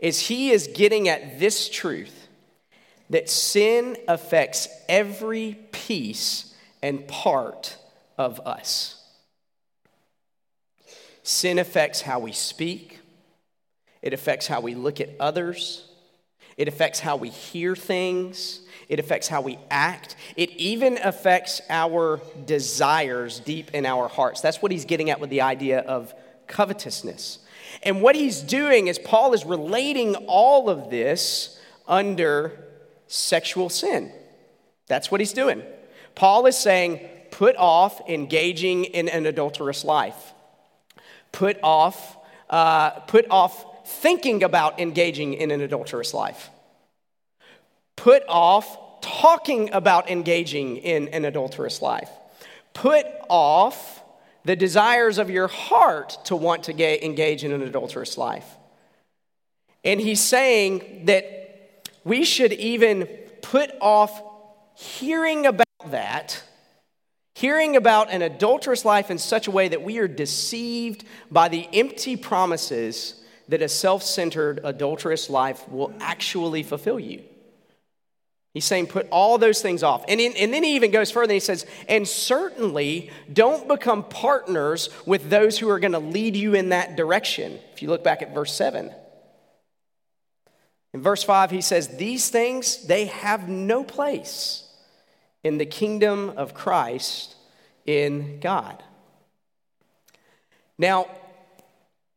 is 0.02 0.20
he 0.20 0.50
is 0.50 0.68
getting 0.68 1.08
at 1.08 1.40
this 1.40 1.70
truth 1.70 2.28
that 3.10 3.30
sin 3.30 3.96
affects 4.08 4.68
every 4.90 5.58
piece 5.72 6.54
and 6.82 7.08
part 7.08 7.78
of 8.18 8.40
us. 8.42 8.98
Sin 11.24 11.60
affects 11.60 12.02
how 12.02 12.20
we 12.20 12.32
speak, 12.32 13.00
it 14.02 14.14
affects 14.14 14.48
how 14.48 14.60
we 14.60 14.74
look 14.74 15.00
at 15.00 15.10
others, 15.20 15.88
it 16.58 16.68
affects 16.68 17.00
how 17.00 17.16
we 17.16 17.30
hear 17.30 17.76
things, 17.76 18.62
it 18.90 19.00
affects 19.00 19.28
how 19.28 19.42
we 19.42 19.58
act. 19.70 20.16
It 20.36 20.50
even 20.52 20.98
affects 20.98 21.62
our 21.70 22.20
desires 22.46 23.40
deep 23.40 23.72
in 23.72 23.86
our 23.86 24.08
hearts. 24.08 24.42
That's 24.42 24.62
what 24.62 24.72
he's 24.72 24.86
getting 24.86 25.10
at 25.10 25.20
with 25.20 25.30
the 25.30 25.42
idea 25.42 25.80
of 25.80 26.14
covetousness. 26.48 27.40
And 27.84 28.02
what 28.02 28.16
he's 28.16 28.42
doing 28.42 28.88
is 28.88 29.00
Paul 29.00 29.34
is 29.34 29.46
relating 29.46 30.16
all 30.28 30.70
of 30.70 30.90
this 30.90 31.60
under 31.88 32.68
sexual 33.08 33.70
sin. 33.70 34.12
That's 34.88 35.10
what 35.10 35.20
he's 35.20 35.34
doing. 35.34 35.64
Paul 36.16 36.46
is 36.46 36.58
saying, 36.58 37.08
put 37.32 37.56
off 37.56 38.08
engaging 38.10 38.86
in 38.86 39.08
an 39.10 39.26
adulterous 39.26 39.84
life. 39.84 40.34
Put 41.32 41.58
off, 41.64 42.18
uh, 42.50 42.92
put 43.02 43.26
off 43.30 43.88
thinking 43.88 44.44
about 44.44 44.80
engaging 44.80 45.34
in 45.34 45.52
an 45.52 45.62
adulterous 45.62 46.14
life. 46.14 46.50
Put 47.96 48.24
off 48.28 49.02
talking 49.02 49.72
about 49.74 50.10
engaging 50.10 50.78
in 50.78 51.08
an 51.10 51.26
adulterous 51.26 51.82
life. 51.82 52.10
Put 52.74 53.06
off 53.30 54.01
the 54.44 54.56
desires 54.56 55.18
of 55.18 55.30
your 55.30 55.48
heart 55.48 56.18
to 56.26 56.36
want 56.36 56.64
to 56.64 57.06
engage 57.06 57.44
in 57.44 57.52
an 57.52 57.62
adulterous 57.62 58.18
life. 58.18 58.46
And 59.84 60.00
he's 60.00 60.22
saying 60.22 61.06
that 61.06 61.90
we 62.04 62.24
should 62.24 62.54
even 62.54 63.08
put 63.42 63.72
off 63.80 64.22
hearing 64.76 65.46
about 65.46 65.66
that, 65.88 66.42
hearing 67.36 67.76
about 67.76 68.12
an 68.12 68.22
adulterous 68.22 68.86
life 68.86 69.12
in 69.12 69.18
such 69.18 69.48
a 69.48 69.52
way 69.52 69.68
that 69.68 69.84
we 69.84 69.98
are 69.98 70.08
deceived 70.08 71.04
by 71.30 71.48
the 71.48 71.68
empty 71.74 72.16
promises 72.16 73.22
that 73.48 73.62
a 73.62 73.70
self 73.70 74.04
centered 74.04 74.62
adulterous 74.64 75.30
life 75.30 75.68
will 75.70 75.94
actually 76.00 76.64
fulfill 76.64 77.00
you. 77.00 77.24
He's 78.54 78.66
saying, 78.66 78.88
put 78.88 79.08
all 79.12 79.38
those 79.38 79.62
things 79.62 79.82
off. 79.82 80.04
And, 80.10 80.20
in, 80.20 80.34
and 80.34 80.54
then 80.54 80.64
he 80.64 80.76
even 80.76 80.92
goes 80.92 81.10
further. 81.10 81.34
He 81.34 81.40
says, 81.40 81.66
and 81.88 82.06
certainly 82.06 83.10
don't 83.32 83.68
become 83.68 84.04
partners 84.04 84.90
with 85.06 85.30
those 85.30 85.58
who 85.58 85.70
are 85.70 85.80
going 85.80 85.94
to 85.94 86.00
lead 86.00 86.36
you 86.36 86.54
in 86.54 86.70
that 86.70 86.98
direction. 86.98 87.60
If 87.74 87.82
you 87.82 87.88
look 87.88 88.04
back 88.04 88.22
at 88.22 88.34
verse 88.34 88.54
7. 88.54 88.94
In 90.94 91.02
verse 91.02 91.24
5, 91.24 91.52
he 91.52 91.62
says, 91.62 91.98
These 91.98 92.30
things, 92.30 92.86
they 92.88 93.06
have 93.06 93.48
no 93.48 93.86
place 93.86 94.68
in 95.44 95.58
the 95.58 95.66
kingdom 95.66 96.32
of 96.32 96.54
Christ 96.54 97.36
in 97.86 98.42
God. 98.42 98.84
Now, 100.78 101.08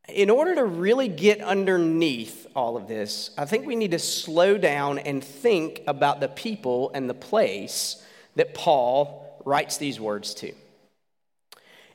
in 0.09 0.29
order 0.29 0.55
to 0.57 0.65
really 0.65 1.09
get 1.09 1.41
underneath 1.41 2.47
all 2.55 2.77
of 2.77 2.89
this, 2.89 3.31
I 3.39 3.47
think 3.47 3.67
we 3.67 3.75
need 3.75 3.93
to 3.93 3.99
slow 3.99 4.59
down 4.59 4.99
and 4.99 5.25
think 5.25 5.83
about 5.87 6.21
the 6.21 6.29
people 6.29 6.91
and 6.95 7.09
the 7.09 7.15
place 7.15 8.03
that 8.37 8.55
Paul 8.55 9.41
writes 9.45 9.79
these 9.79 9.99
words 9.99 10.35
to. 10.35 10.53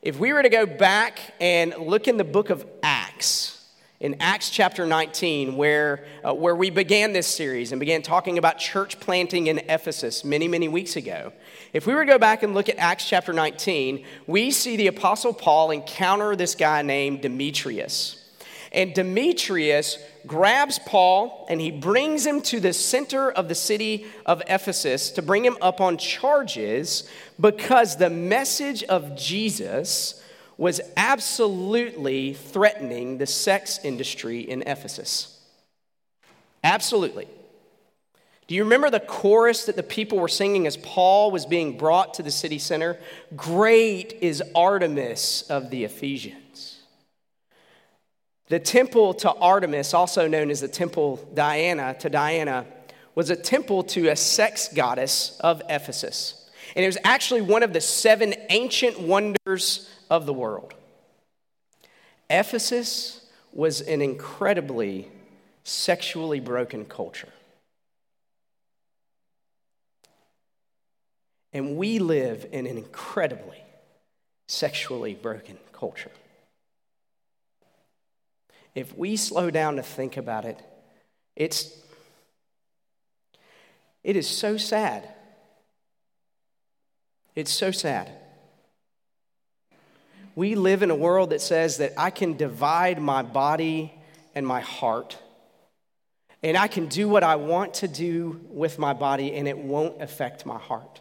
If 0.02 0.18
we 0.18 0.32
were 0.32 0.42
to 0.42 0.48
go 0.48 0.66
back 0.66 1.20
and 1.40 1.74
look 1.76 2.08
in 2.08 2.16
the 2.16 2.24
book 2.24 2.50
of 2.50 2.66
Acts, 2.82 3.68
in 4.00 4.16
Acts 4.18 4.48
chapter 4.48 4.86
19, 4.86 5.56
where, 5.56 6.04
uh, 6.26 6.32
where 6.32 6.56
we 6.56 6.70
began 6.70 7.12
this 7.12 7.26
series 7.26 7.70
and 7.70 7.78
began 7.78 8.00
talking 8.00 8.38
about 8.38 8.58
church 8.58 8.98
planting 8.98 9.46
in 9.48 9.58
Ephesus 9.58 10.24
many, 10.24 10.48
many 10.48 10.68
weeks 10.68 10.96
ago. 10.96 11.32
If 11.72 11.86
we 11.86 11.94
were 11.94 12.04
to 12.04 12.12
go 12.12 12.18
back 12.18 12.42
and 12.42 12.52
look 12.52 12.68
at 12.68 12.78
Acts 12.78 13.08
chapter 13.08 13.32
19, 13.32 14.04
we 14.26 14.50
see 14.50 14.76
the 14.76 14.88
Apostle 14.88 15.32
Paul 15.32 15.70
encounter 15.70 16.34
this 16.34 16.56
guy 16.56 16.82
named 16.82 17.20
Demetrius. 17.20 18.16
And 18.72 18.92
Demetrius 18.92 19.98
grabs 20.26 20.78
Paul 20.80 21.46
and 21.48 21.60
he 21.60 21.70
brings 21.70 22.26
him 22.26 22.40
to 22.42 22.60
the 22.60 22.72
center 22.72 23.30
of 23.30 23.48
the 23.48 23.54
city 23.54 24.06
of 24.26 24.42
Ephesus 24.48 25.10
to 25.12 25.22
bring 25.22 25.44
him 25.44 25.56
up 25.60 25.80
on 25.80 25.96
charges 25.96 27.08
because 27.38 27.96
the 27.96 28.10
message 28.10 28.82
of 28.84 29.16
Jesus 29.16 30.22
was 30.56 30.80
absolutely 30.96 32.34
threatening 32.34 33.18
the 33.18 33.26
sex 33.26 33.80
industry 33.82 34.40
in 34.40 34.62
Ephesus. 34.62 35.40
Absolutely. 36.62 37.26
Do 38.50 38.56
you 38.56 38.64
remember 38.64 38.90
the 38.90 38.98
chorus 38.98 39.66
that 39.66 39.76
the 39.76 39.84
people 39.84 40.18
were 40.18 40.26
singing 40.26 40.66
as 40.66 40.76
Paul 40.76 41.30
was 41.30 41.46
being 41.46 41.78
brought 41.78 42.14
to 42.14 42.24
the 42.24 42.32
city 42.32 42.58
center? 42.58 42.98
Great 43.36 44.14
is 44.20 44.42
Artemis 44.56 45.42
of 45.42 45.70
the 45.70 45.84
Ephesians. 45.84 46.80
The 48.48 48.58
temple 48.58 49.14
to 49.14 49.32
Artemis, 49.32 49.94
also 49.94 50.26
known 50.26 50.50
as 50.50 50.62
the 50.62 50.66
temple 50.66 51.24
Diana 51.32 51.94
to 52.00 52.10
Diana, 52.10 52.66
was 53.14 53.30
a 53.30 53.36
temple 53.36 53.84
to 53.84 54.08
a 54.08 54.16
sex 54.16 54.68
goddess 54.74 55.38
of 55.38 55.62
Ephesus. 55.68 56.50
And 56.74 56.82
it 56.82 56.88
was 56.88 56.98
actually 57.04 57.42
one 57.42 57.62
of 57.62 57.72
the 57.72 57.80
seven 57.80 58.34
ancient 58.48 58.98
wonders 58.98 59.88
of 60.10 60.26
the 60.26 60.34
world. 60.34 60.74
Ephesus 62.28 63.30
was 63.52 63.80
an 63.80 64.02
incredibly 64.02 65.06
sexually 65.62 66.40
broken 66.40 66.84
culture. 66.84 67.28
And 71.52 71.76
we 71.76 71.98
live 71.98 72.46
in 72.52 72.66
an 72.66 72.78
incredibly 72.78 73.62
sexually 74.46 75.14
broken 75.14 75.58
culture. 75.72 76.10
if 78.74 78.96
we 78.96 79.16
slow 79.16 79.50
down 79.50 79.76
to 79.76 79.82
think 79.82 80.16
about 80.16 80.44
it, 80.44 80.60
it's 81.34 81.76
it 84.02 84.16
is 84.16 84.28
so 84.28 84.56
sad. 84.56 85.08
It's 87.34 87.52
so 87.52 87.70
sad. 87.70 88.10
We 90.34 90.54
live 90.54 90.82
in 90.82 90.90
a 90.90 90.94
world 90.94 91.30
that 91.30 91.40
says 91.40 91.78
that 91.78 91.92
I 91.96 92.10
can 92.10 92.36
divide 92.36 93.00
my 93.00 93.22
body 93.22 93.92
and 94.34 94.46
my 94.46 94.60
heart, 94.60 95.18
and 96.42 96.56
I 96.56 96.68
can 96.68 96.86
do 96.86 97.08
what 97.08 97.22
I 97.22 97.36
want 97.36 97.74
to 97.74 97.88
do 97.88 98.40
with 98.48 98.78
my 98.78 98.92
body, 98.92 99.34
and 99.34 99.46
it 99.48 99.58
won't 99.58 100.00
affect 100.00 100.46
my 100.46 100.58
heart. 100.58 101.00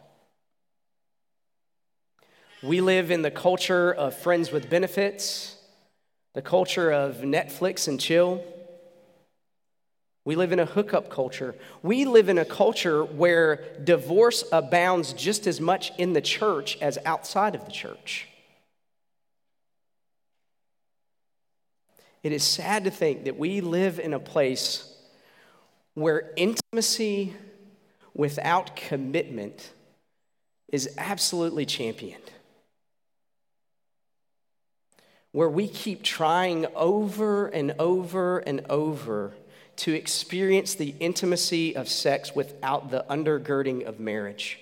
We 2.62 2.82
live 2.82 3.10
in 3.10 3.22
the 3.22 3.32
culture 3.32 3.94
of 3.94 4.14
friends 4.14 4.52
with 4.52 4.70
benefits, 4.70 5.56
the 6.34 6.42
culture 6.42 6.92
of 6.92 7.18
Netflix 7.18 7.88
and 7.88 7.98
chill. 7.98 8.44
We 10.26 10.36
live 10.36 10.52
in 10.52 10.60
a 10.60 10.66
hookup 10.66 11.10
culture. 11.10 11.56
We 11.84 12.04
live 12.04 12.28
in 12.28 12.38
a 12.38 12.44
culture 12.44 13.06
where 13.06 13.64
divorce 13.82 14.44
abounds 14.52 15.14
just 15.14 15.48
as 15.48 15.62
much 15.62 15.98
in 15.98 16.12
the 16.12 16.20
church 16.20 16.78
as 16.82 16.98
outside 17.06 17.56
of 17.56 17.64
the 17.64 17.72
church. 17.72 18.28
It 22.24 22.34
is 22.34 22.44
sad 22.44 22.84
to 22.84 22.92
think 22.92 23.24
that 23.24 23.40
we 23.40 23.62
live 23.62 24.00
in 24.00 24.14
a 24.14 24.20
place 24.20 24.94
where 25.94 26.34
intimacy 26.36 27.34
without 28.14 28.76
commitment 28.76 29.72
is 30.68 30.90
absolutely 30.98 31.66
championed. 31.66 32.30
Where 35.40 35.48
we 35.48 35.70
keep 35.70 36.04
trying 36.04 36.66
over 36.76 37.48
and 37.48 37.74
over 37.80 38.40
and 38.40 38.60
over 38.70 39.32
to 39.78 39.94
experience 39.94 40.76
the 40.76 40.94
intimacy 41.00 41.78
of 41.78 41.88
sex 41.88 42.36
without 42.36 42.92
the 42.92 43.06
undergirding 43.10 43.86
of 43.86 44.02
marriage, 44.02 44.60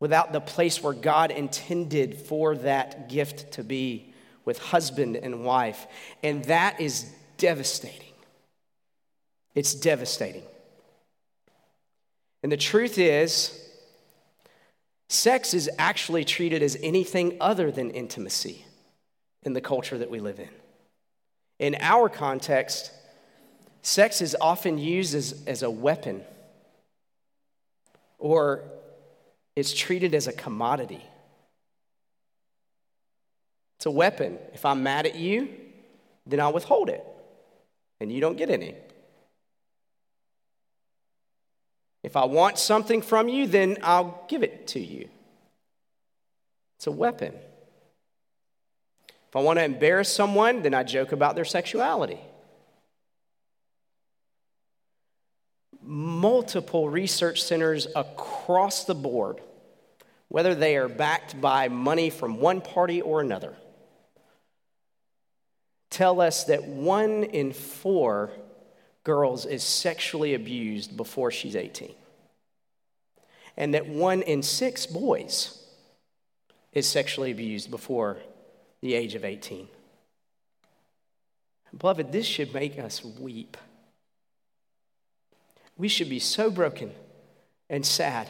without 0.00 0.32
the 0.32 0.40
place 0.40 0.82
where 0.82 0.92
God 0.92 1.30
intended 1.30 2.16
for 2.16 2.56
that 2.56 3.08
gift 3.08 3.52
to 3.52 3.62
be 3.62 4.12
with 4.44 4.58
husband 4.58 5.14
and 5.14 5.44
wife. 5.44 5.86
And 6.24 6.44
that 6.46 6.80
is 6.80 7.08
devastating. 7.36 8.12
It's 9.54 9.72
devastating. 9.72 10.42
And 12.42 12.50
the 12.50 12.56
truth 12.56 12.98
is, 12.98 13.56
sex 15.12 15.54
is 15.54 15.70
actually 15.78 16.24
treated 16.24 16.62
as 16.62 16.76
anything 16.82 17.36
other 17.40 17.70
than 17.70 17.90
intimacy 17.90 18.64
in 19.42 19.52
the 19.52 19.60
culture 19.60 19.98
that 19.98 20.10
we 20.10 20.20
live 20.20 20.40
in. 20.40 20.48
In 21.58 21.76
our 21.80 22.08
context, 22.08 22.90
sex 23.82 24.20
is 24.22 24.36
often 24.40 24.78
used 24.78 25.14
as, 25.14 25.42
as 25.46 25.62
a 25.62 25.70
weapon 25.70 26.22
or 28.18 28.62
it's 29.56 29.74
treated 29.74 30.14
as 30.14 30.28
a 30.28 30.32
commodity. 30.32 31.04
It's 33.76 33.86
a 33.86 33.90
weapon. 33.90 34.38
If 34.54 34.64
I'm 34.64 34.82
mad 34.82 35.06
at 35.06 35.16
you, 35.16 35.48
then 36.24 36.38
I'll 36.38 36.52
withhold 36.52 36.88
it, 36.88 37.04
and 38.00 38.12
you 38.12 38.20
don't 38.20 38.36
get 38.36 38.48
any. 38.48 38.76
If 42.02 42.16
I 42.16 42.24
want 42.24 42.58
something 42.58 43.00
from 43.00 43.28
you, 43.28 43.46
then 43.46 43.78
I'll 43.82 44.24
give 44.28 44.42
it 44.42 44.66
to 44.68 44.80
you. 44.80 45.08
It's 46.76 46.86
a 46.88 46.92
weapon. 46.92 47.32
If 49.28 49.36
I 49.36 49.40
want 49.40 49.58
to 49.58 49.64
embarrass 49.64 50.12
someone, 50.12 50.62
then 50.62 50.74
I 50.74 50.82
joke 50.82 51.12
about 51.12 51.36
their 51.36 51.44
sexuality. 51.44 52.18
Multiple 55.80 56.88
research 56.88 57.42
centers 57.42 57.86
across 57.94 58.84
the 58.84 58.94
board, 58.94 59.40
whether 60.28 60.54
they 60.54 60.76
are 60.76 60.88
backed 60.88 61.40
by 61.40 61.68
money 61.68 62.10
from 62.10 62.40
one 62.40 62.60
party 62.60 63.00
or 63.00 63.20
another, 63.20 63.54
tell 65.88 66.20
us 66.20 66.44
that 66.44 66.64
one 66.64 67.24
in 67.24 67.52
four 67.52 68.32
girls 69.04 69.46
is 69.46 69.62
sexually 69.62 70.34
abused 70.34 70.96
before 70.96 71.30
she's 71.30 71.56
18, 71.56 71.94
and 73.56 73.74
that 73.74 73.86
one 73.86 74.22
in 74.22 74.42
six 74.42 74.86
boys 74.86 75.64
is 76.72 76.88
sexually 76.88 77.30
abused 77.30 77.70
before 77.70 78.18
the 78.80 78.94
age 78.94 79.14
of 79.14 79.24
18. 79.24 79.68
Beloved, 81.76 82.12
this 82.12 82.26
should 82.26 82.52
make 82.52 82.78
us 82.78 83.04
weep. 83.04 83.56
We 85.76 85.88
should 85.88 86.10
be 86.10 86.18
so 86.18 86.50
broken 86.50 86.92
and 87.70 87.84
sad. 87.84 88.28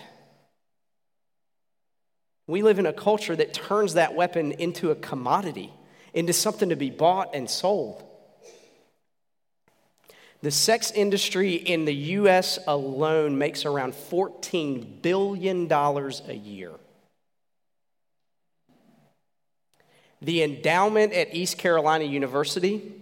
We 2.46 2.62
live 2.62 2.78
in 2.78 2.86
a 2.86 2.92
culture 2.92 3.34
that 3.34 3.52
turns 3.52 3.94
that 3.94 4.14
weapon 4.14 4.52
into 4.52 4.90
a 4.90 4.94
commodity 4.94 5.72
into 6.14 6.32
something 6.32 6.68
to 6.68 6.76
be 6.76 6.90
bought 6.90 7.34
and 7.34 7.48
sold. 7.48 8.04
The 10.42 10.50
sex 10.50 10.90
industry 10.90 11.54
in 11.54 11.84
the 11.84 11.94
US 11.94 12.58
alone 12.66 13.38
makes 13.38 13.64
around 13.64 13.92
$14 13.92 15.00
billion 15.00 15.70
a 15.70 16.32
year. 16.34 16.72
The 20.20 20.42
endowment 20.42 21.12
at 21.12 21.34
East 21.34 21.58
Carolina 21.58 22.04
University 22.04 22.92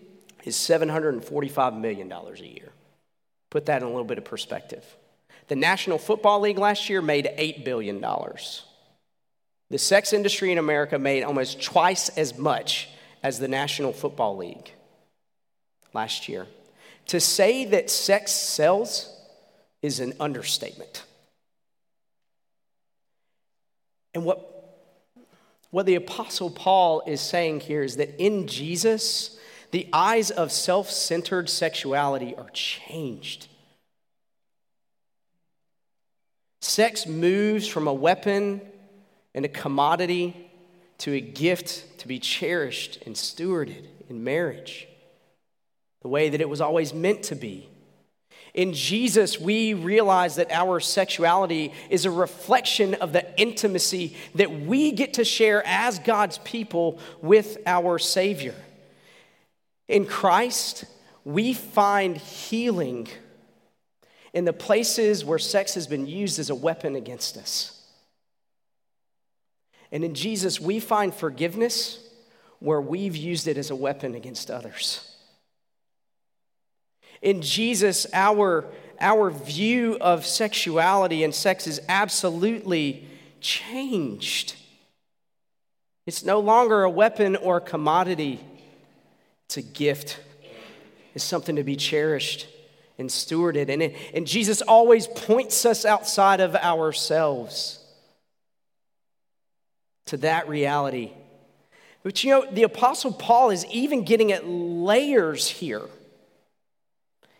is 0.44 0.54
$745 0.56 1.80
million 1.80 2.12
a 2.12 2.34
year. 2.42 2.72
Put 3.48 3.66
that 3.66 3.82
in 3.82 3.88
a 3.88 3.90
little 3.90 4.04
bit 4.04 4.18
of 4.18 4.24
perspective. 4.24 4.84
The 5.48 5.56
National 5.56 5.98
Football 5.98 6.40
League 6.40 6.58
last 6.58 6.90
year 6.90 7.00
made 7.00 7.24
$8 7.24 7.64
billion. 7.64 8.00
The 9.70 9.78
sex 9.78 10.12
industry 10.12 10.52
in 10.52 10.58
America 10.58 10.98
made 10.98 11.22
almost 11.22 11.62
twice 11.62 12.10
as 12.10 12.36
much 12.36 12.90
as 13.22 13.38
the 13.38 13.48
National 13.48 13.92
Football 13.92 14.36
League 14.36 14.72
last 15.94 16.28
year. 16.28 16.46
To 17.08 17.20
say 17.20 17.64
that 17.66 17.90
sex 17.90 18.32
sells 18.32 19.16
is 19.82 20.00
an 20.00 20.14
understatement. 20.20 21.04
And 24.14 24.24
what, 24.24 24.78
what 25.70 25.86
the 25.86 25.94
Apostle 25.94 26.50
Paul 26.50 27.02
is 27.06 27.20
saying 27.20 27.60
here 27.60 27.82
is 27.82 27.96
that 27.96 28.22
in 28.22 28.46
Jesus, 28.46 29.38
the 29.70 29.88
eyes 29.92 30.30
of 30.30 30.50
self 30.50 30.90
centered 30.90 31.48
sexuality 31.48 32.34
are 32.36 32.50
changed. 32.50 33.46
Sex 36.60 37.06
moves 37.06 37.66
from 37.66 37.86
a 37.86 37.94
weapon 37.94 38.60
and 39.34 39.44
a 39.44 39.48
commodity 39.48 40.50
to 40.98 41.14
a 41.14 41.20
gift 41.20 41.98
to 41.98 42.08
be 42.08 42.18
cherished 42.18 43.02
and 43.06 43.14
stewarded 43.14 43.86
in 44.08 44.22
marriage, 44.22 44.86
the 46.02 46.08
way 46.08 46.28
that 46.28 46.40
it 46.40 46.48
was 46.48 46.60
always 46.60 46.94
meant 46.94 47.22
to 47.24 47.34
be. 47.34 47.68
In 48.52 48.72
Jesus, 48.72 49.38
we 49.38 49.74
realize 49.74 50.36
that 50.36 50.50
our 50.50 50.80
sexuality 50.80 51.72
is 51.88 52.04
a 52.04 52.10
reflection 52.10 52.94
of 52.94 53.12
the 53.12 53.40
intimacy 53.40 54.16
that 54.34 54.50
we 54.50 54.90
get 54.90 55.14
to 55.14 55.24
share 55.24 55.62
as 55.64 55.98
God's 56.00 56.38
people 56.38 56.98
with 57.22 57.58
our 57.64 57.98
Savior. 57.98 58.54
In 59.86 60.04
Christ, 60.04 60.84
we 61.24 61.52
find 61.52 62.16
healing 62.16 63.08
in 64.32 64.44
the 64.44 64.52
places 64.52 65.24
where 65.24 65.38
sex 65.38 65.74
has 65.74 65.86
been 65.86 66.06
used 66.06 66.38
as 66.38 66.50
a 66.50 66.54
weapon 66.54 66.96
against 66.96 67.36
us. 67.36 67.76
And 69.92 70.04
in 70.04 70.14
Jesus, 70.14 70.60
we 70.60 70.80
find 70.80 71.12
forgiveness 71.12 71.98
where 72.60 72.80
we've 72.80 73.16
used 73.16 73.48
it 73.48 73.58
as 73.58 73.70
a 73.70 73.76
weapon 73.76 74.14
against 74.14 74.50
others. 74.50 75.09
In 77.22 77.42
Jesus, 77.42 78.06
our, 78.12 78.64
our 79.00 79.30
view 79.30 79.98
of 80.00 80.24
sexuality 80.24 81.22
and 81.24 81.34
sex 81.34 81.66
is 81.66 81.80
absolutely 81.88 83.06
changed. 83.40 84.56
It's 86.06 86.24
no 86.24 86.40
longer 86.40 86.82
a 86.82 86.90
weapon 86.90 87.36
or 87.36 87.58
a 87.58 87.60
commodity, 87.60 88.40
it's 89.46 89.56
a 89.56 89.62
gift. 89.62 90.20
It's 91.12 91.24
something 91.24 91.56
to 91.56 91.64
be 91.64 91.74
cherished 91.74 92.46
and 92.98 93.08
stewarded. 93.08 93.68
And, 93.68 93.82
it, 93.82 93.96
and 94.14 94.26
Jesus 94.26 94.62
always 94.62 95.08
points 95.08 95.66
us 95.66 95.84
outside 95.84 96.40
of 96.40 96.54
ourselves 96.54 97.84
to 100.06 100.18
that 100.18 100.48
reality. 100.48 101.10
But 102.02 102.22
you 102.22 102.30
know, 102.30 102.46
the 102.50 102.62
Apostle 102.62 103.12
Paul 103.12 103.50
is 103.50 103.66
even 103.66 104.04
getting 104.04 104.32
at 104.32 104.46
layers 104.46 105.48
here. 105.48 105.82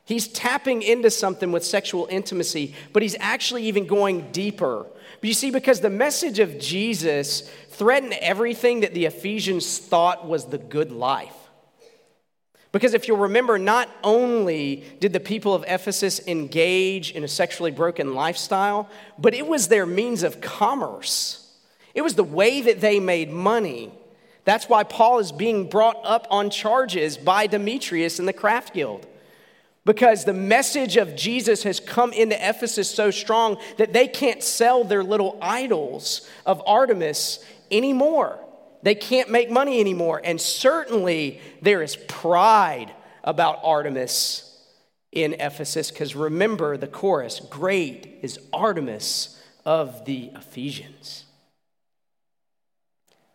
He's 0.05 0.29
tapping 0.29 0.83
into 0.83 1.11
something 1.11 1.53
with 1.53 1.65
sexual 1.65 2.09
intimacy, 2.11 2.75
but 2.93 3.03
he's 3.03 3.17
actually 3.21 3.65
even 3.65 3.87
going 3.87 4.33
deeper. 4.33 4.87
But 5.21 5.29
you 5.29 5.35
see, 5.35 5.51
because 5.51 5.81
the 5.81 5.91
message 5.91 6.39
of 6.39 6.59
Jesus 6.59 7.49
threatened 7.69 8.15
everything 8.15 8.81
that 8.81 8.95
the 8.95 9.05
Ephesians 9.05 9.79
thought 9.79 10.27
was 10.27 10.47
the 10.47 10.59
good 10.59 10.91
life. 10.91 11.35
Because 12.73 12.95
if 12.95 13.09
you'll 13.09 13.19
remember, 13.19 13.59
not 13.59 13.89
only 14.05 14.85
did 15.01 15.13
the 15.13 15.21
people 15.21 15.55
of 15.55 15.65
Ephesus 15.67 16.21
engage 16.27 17.11
in 17.11 17.25
a 17.25 17.29
sexually 17.29 17.73
broken 17.73 18.15
lifestyle, 18.15 18.89
but 19.19 19.35
it 19.35 19.47
was 19.47 19.69
their 19.69 19.87
means 19.87 20.23
of 20.23 20.41
commerce. 20.41 21.57
It 21.95 22.03
was 22.03 22.15
the 22.15 22.25
way 22.25 22.61
that 22.61 22.81
they 22.81 23.01
made 23.01 23.31
money. 23.31 23.93
That's 24.45 24.69
why 24.69 24.85
Paul 24.85 25.19
is 25.19 25.33
being 25.33 25.69
brought 25.69 25.99
up 26.05 26.27
on 26.31 26.51
charges 26.51 27.19
by 27.19 27.49
Demetrius 27.49 28.19
and 28.21 28.29
the 28.29 28.33
Craft 28.33 28.75
Guild. 28.75 29.07
Because 29.87 30.25
the 30.25 30.35
message 30.35 30.97
of 30.97 31.16
Jesus 31.16 31.62
has 31.62 31.81
come 31.81 32.12
into 32.12 32.37
Ephesus 32.37 32.90
so 32.90 33.11
strong 33.11 33.57
that 33.79 33.93
they 33.93 34.07
can't 34.09 34.43
sell 34.43 34.85
their 34.85 35.03
little 35.03 35.38
idols 35.40 36.29
of 36.45 36.62
Artemis 36.66 37.43
anymore. 37.71 38.38
They 38.83 38.95
can't 38.95 39.31
make 39.31 39.51
money 39.51 39.81
anymore. 39.81 40.21
And 40.23 40.40
certainly 40.40 41.40
there 41.62 41.83
is 41.83 41.97
pride 41.97 42.93
about 43.25 43.61
Artemis 43.62 44.47
in 45.12 45.35
Ephesus, 45.35 45.90
because 45.90 46.14
remember 46.14 46.77
the 46.77 46.87
chorus 46.87 47.40
Great 47.40 48.21
is 48.23 48.38
Artemis 48.53 49.43
of 49.64 50.05
the 50.05 50.31
Ephesians. 50.37 51.25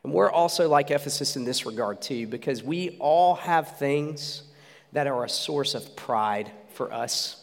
And 0.03 0.13
we're 0.13 0.31
also 0.31 0.69
like 0.69 0.91
Ephesus 0.91 1.35
in 1.35 1.43
this 1.43 1.65
regard, 1.65 2.01
too, 2.01 2.27
because 2.27 2.63
we 2.63 2.95
all 2.99 3.35
have 3.35 3.77
things 3.77 4.43
that 4.95 5.07
are 5.07 5.23
a 5.23 5.29
source 5.29 5.75
of 5.75 5.95
pride 5.95 6.51
for 6.73 6.91
us 6.91 7.41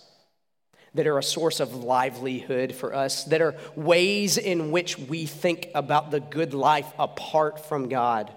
that 0.95 1.07
are 1.07 1.19
a 1.19 1.23
source 1.23 1.61
of 1.61 1.75
livelihood 1.75 2.75
for 2.75 2.95
us, 2.95 3.25
that 3.25 3.41
are 3.41 3.55
ways 3.75 4.37
in 4.37 4.71
which 4.71 4.99
we 4.99 5.25
think 5.25 5.69
about 5.75 6.11
the 6.11 6.21
good 6.21 6.53
life 6.53 6.93
apart 6.99 7.65
from 7.67 7.89
God. 7.89 8.31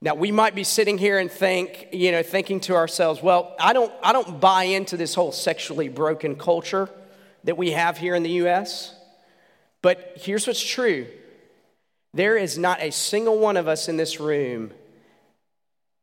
Now 0.00 0.14
we 0.14 0.32
might 0.32 0.54
be 0.54 0.64
sitting 0.64 0.98
here 0.98 1.18
and 1.18 1.30
think, 1.30 1.88
you 1.92 2.10
know, 2.10 2.22
thinking 2.22 2.60
to 2.60 2.74
ourselves, 2.74 3.22
well, 3.22 3.54
I 3.60 3.72
don't 3.72 3.92
I 4.02 4.12
don't 4.12 4.40
buy 4.40 4.64
into 4.64 4.96
this 4.96 5.14
whole 5.14 5.30
sexually 5.30 5.88
broken 5.88 6.36
culture 6.36 6.88
that 7.44 7.56
we 7.56 7.72
have 7.72 7.98
here 7.98 8.14
in 8.14 8.22
the 8.22 8.44
US. 8.46 8.94
But 9.82 10.14
here's 10.16 10.46
what's 10.46 10.64
true. 10.64 11.06
There 12.12 12.36
is 12.36 12.58
not 12.58 12.82
a 12.82 12.90
single 12.90 13.38
one 13.38 13.56
of 13.56 13.68
us 13.68 13.88
in 13.88 13.96
this 13.96 14.18
room 14.18 14.72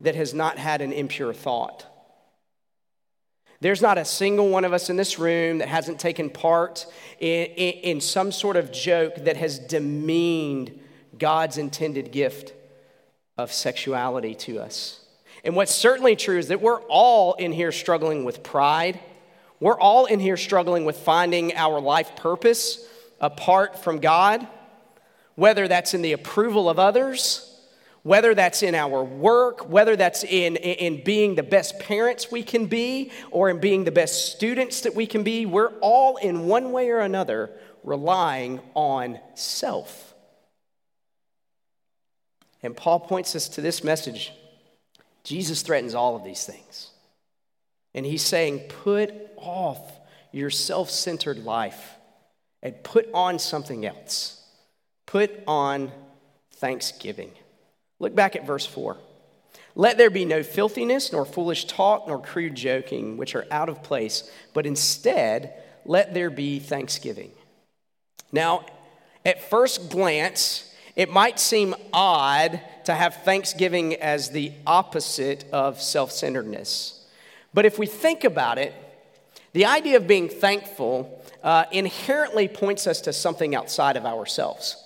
that 0.02 0.16
has 0.16 0.34
not 0.34 0.58
had 0.58 0.82
an 0.82 0.94
impure 0.94 1.34
thought. 1.34 1.86
There's 3.60 3.82
not 3.82 3.98
a 3.98 4.06
single 4.06 4.50
one 4.50 4.66
of 4.66 4.74
us 4.74 4.90
in 4.90 4.98
this 4.98 5.18
room 5.18 5.58
that 5.60 5.68
hasn't 5.68 6.00
taken 6.00 6.30
part 6.30 6.86
in, 7.20 7.46
in, 7.48 7.74
in, 7.96 8.02
some 8.02 8.32
sort 8.32 8.56
of 8.56 8.72
joke 8.72 9.16
that 9.16 9.38
has 9.38 9.58
demeaned 9.58 10.80
God's 11.18 11.58
intended 11.58 12.12
gift 12.12 12.54
of 13.36 13.52
sexuality 13.52 14.36
to 14.36 14.60
us. 14.60 15.04
And 15.44 15.56
what's 15.56 15.74
certainly 15.74 16.16
true 16.16 16.38
is 16.38 16.50
that 16.50 16.62
we're 16.62 16.82
all 16.82 17.34
in 17.34 17.52
here 17.52 17.72
struggling 17.72 18.26
with 18.26 18.44
pride. 18.44 19.00
We're 19.60 19.80
all 19.80 20.06
in 20.06 20.20
here 20.20 20.38
struggling 20.38 20.86
with 20.86 20.98
finding 20.98 21.56
our 21.56 21.80
life 21.80 22.16
purpose 22.16 22.88
apart 23.20 23.84
from 23.84 24.00
God, 24.00 24.48
whether 25.34 25.68
that's 25.68 25.96
in 25.96 26.04
the 26.04 26.14
approval 26.14 26.70
of 26.70 26.78
others 26.78 27.47
whether 28.08 28.34
that's 28.34 28.64
in 28.64 28.74
our 28.74 29.04
work, 29.04 29.68
whether 29.68 29.98
that's 29.98 30.24
in, 30.24 30.56
in 30.56 31.04
being 31.04 31.36
the 31.36 31.44
best 31.44 31.78
parents 31.78 32.32
we 32.32 32.42
can 32.42 32.66
be, 32.68 33.12
or 33.32 33.50
in 33.50 33.60
being 33.60 33.84
the 33.84 33.92
best 33.92 34.32
students 34.32 34.82
that 34.82 34.96
we 34.96 35.06
can 35.06 35.24
be, 35.24 35.46
we're 35.46 35.74
all 35.82 36.16
in 36.16 36.46
one 36.46 36.72
way 36.72 36.90
or 36.90 37.00
another 37.00 37.52
relying 37.84 38.62
on 38.76 39.20
self. 39.36 40.14
And 42.64 42.78
Paul 42.78 43.02
points 43.02 43.36
us 43.36 43.50
to 43.50 43.62
this 43.62 43.84
message. 43.84 44.32
Jesus 45.26 45.62
threatens 45.62 45.94
all 45.94 46.16
of 46.16 46.24
these 46.24 46.46
things. 46.46 46.92
And 47.94 48.06
he's 48.06 48.24
saying, 48.24 48.70
put 48.70 49.14
off 49.36 49.92
your 50.32 50.50
self 50.50 50.90
centered 50.90 51.40
life 51.40 51.96
and 52.64 52.82
put 52.86 53.10
on 53.14 53.38
something 53.38 53.86
else. 53.86 54.42
Put 55.06 55.44
on 55.46 55.92
thanksgiving. 56.54 57.34
Look 58.00 58.16
back 58.16 58.36
at 58.36 58.46
verse 58.46 58.66
4. 58.66 58.98
Let 59.76 59.98
there 59.98 60.10
be 60.10 60.26
no 60.26 60.42
filthiness, 60.42 61.12
nor 61.12 61.26
foolish 61.26 61.66
talk, 61.66 62.08
nor 62.08 62.20
crude 62.20 62.56
joking, 62.56 63.18
which 63.18 63.36
are 63.36 63.46
out 63.52 63.70
of 63.70 63.84
place, 63.84 64.30
but 64.54 64.66
instead, 64.66 65.54
let 65.86 66.14
there 66.14 66.30
be 66.30 66.60
thanksgiving. 66.60 67.32
Now, 68.32 68.66
at 69.26 69.50
first 69.50 69.90
glance, 69.90 70.74
it 70.96 71.12
might 71.12 71.40
seem 71.40 71.76
odd 71.94 72.60
to 72.86 72.94
have 72.94 73.24
thanksgiving 73.24 73.96
as 73.96 74.32
the 74.32 74.52
opposite 74.66 75.46
of 75.52 75.82
self 75.82 76.12
centeredness. 76.12 77.06
But 77.54 77.66
if 77.66 77.78
we 77.78 77.86
think 77.86 78.24
about 78.24 78.58
it, 78.58 78.74
the 79.54 79.66
idea 79.66 79.98
of 79.98 80.08
being 80.08 80.28
thankful 80.28 81.24
uh, 81.44 81.66
inherently 81.72 82.48
points 82.48 82.88
us 82.88 83.02
to 83.02 83.14
something 83.14 83.56
outside 83.56 83.96
of 83.96 84.06
ourselves. 84.06 84.84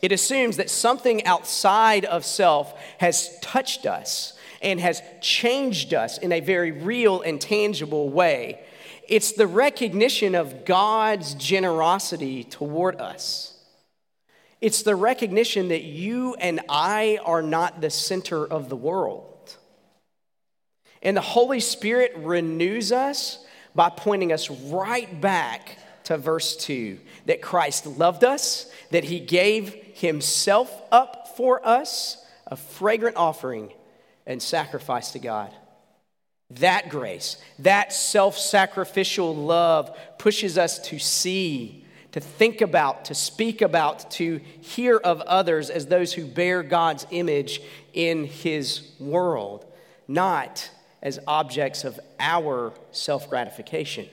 It 0.00 0.12
assumes 0.12 0.56
that 0.56 0.70
something 0.70 1.24
outside 1.24 2.04
of 2.04 2.24
self 2.24 2.78
has 2.98 3.38
touched 3.40 3.86
us 3.86 4.34
and 4.62 4.80
has 4.80 5.02
changed 5.20 5.94
us 5.94 6.18
in 6.18 6.32
a 6.32 6.40
very 6.40 6.72
real 6.72 7.20
and 7.20 7.40
tangible 7.40 8.08
way. 8.08 8.60
It's 9.08 9.32
the 9.32 9.46
recognition 9.46 10.34
of 10.34 10.64
God's 10.64 11.34
generosity 11.34 12.44
toward 12.44 13.00
us. 13.00 13.54
It's 14.60 14.82
the 14.82 14.96
recognition 14.96 15.68
that 15.68 15.82
you 15.82 16.34
and 16.34 16.60
I 16.68 17.18
are 17.24 17.42
not 17.42 17.80
the 17.80 17.90
center 17.90 18.44
of 18.44 18.68
the 18.68 18.76
world. 18.76 19.56
And 21.02 21.16
the 21.16 21.22
Holy 21.22 21.60
Spirit 21.60 22.12
renews 22.16 22.90
us 22.90 23.44
by 23.74 23.88
pointing 23.88 24.32
us 24.32 24.50
right 24.50 25.20
back 25.20 25.78
to 26.08 26.16
verse 26.16 26.56
2 26.56 26.98
that 27.26 27.42
Christ 27.42 27.86
loved 27.86 28.24
us, 28.24 28.70
that 28.90 29.04
he 29.04 29.20
gave 29.20 29.74
himself 29.92 30.82
up 30.90 31.34
for 31.36 31.66
us, 31.66 32.24
a 32.46 32.56
fragrant 32.56 33.16
offering 33.16 33.72
and 34.26 34.42
sacrifice 34.42 35.12
to 35.12 35.18
God. 35.18 35.54
That 36.50 36.88
grace, 36.88 37.36
that 37.58 37.92
self 37.92 38.38
sacrificial 38.38 39.36
love 39.36 39.94
pushes 40.16 40.56
us 40.56 40.78
to 40.88 40.98
see, 40.98 41.84
to 42.12 42.20
think 42.20 42.62
about, 42.62 43.04
to 43.06 43.14
speak 43.14 43.60
about, 43.60 44.10
to 44.12 44.40
hear 44.62 44.96
of 44.96 45.20
others 45.20 45.68
as 45.68 45.86
those 45.86 46.14
who 46.14 46.24
bear 46.24 46.62
God's 46.62 47.06
image 47.10 47.60
in 47.92 48.24
his 48.24 48.92
world, 48.98 49.66
not 50.08 50.70
as 51.02 51.18
objects 51.26 51.84
of 51.84 52.00
our 52.18 52.72
self 52.92 53.28
gratification. 53.28 54.08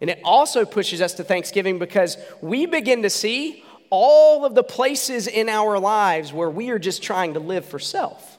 And 0.00 0.10
it 0.10 0.20
also 0.24 0.64
pushes 0.64 1.00
us 1.00 1.14
to 1.14 1.24
thanksgiving 1.24 1.78
because 1.78 2.16
we 2.40 2.66
begin 2.66 3.02
to 3.02 3.10
see 3.10 3.64
all 3.90 4.44
of 4.44 4.54
the 4.54 4.64
places 4.64 5.26
in 5.26 5.48
our 5.48 5.78
lives 5.78 6.32
where 6.32 6.50
we 6.50 6.70
are 6.70 6.78
just 6.78 7.02
trying 7.02 7.34
to 7.34 7.40
live 7.40 7.64
for 7.64 7.78
self. 7.78 8.38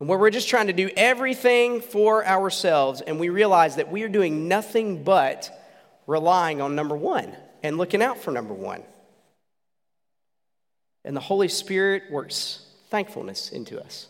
And 0.00 0.08
where 0.08 0.18
we're 0.18 0.30
just 0.30 0.48
trying 0.48 0.66
to 0.68 0.72
do 0.72 0.90
everything 0.96 1.80
for 1.80 2.26
ourselves, 2.26 3.00
and 3.00 3.18
we 3.18 3.28
realize 3.28 3.76
that 3.76 3.90
we 3.90 4.02
are 4.02 4.08
doing 4.08 4.48
nothing 4.48 5.02
but 5.04 5.50
relying 6.06 6.60
on 6.60 6.74
number 6.74 6.96
one 6.96 7.34
and 7.62 7.78
looking 7.78 8.02
out 8.02 8.18
for 8.18 8.30
number 8.30 8.54
one. 8.54 8.82
And 11.04 11.16
the 11.16 11.20
Holy 11.20 11.48
Spirit 11.48 12.04
works 12.10 12.66
thankfulness 12.90 13.50
into 13.50 13.80
us, 13.82 14.08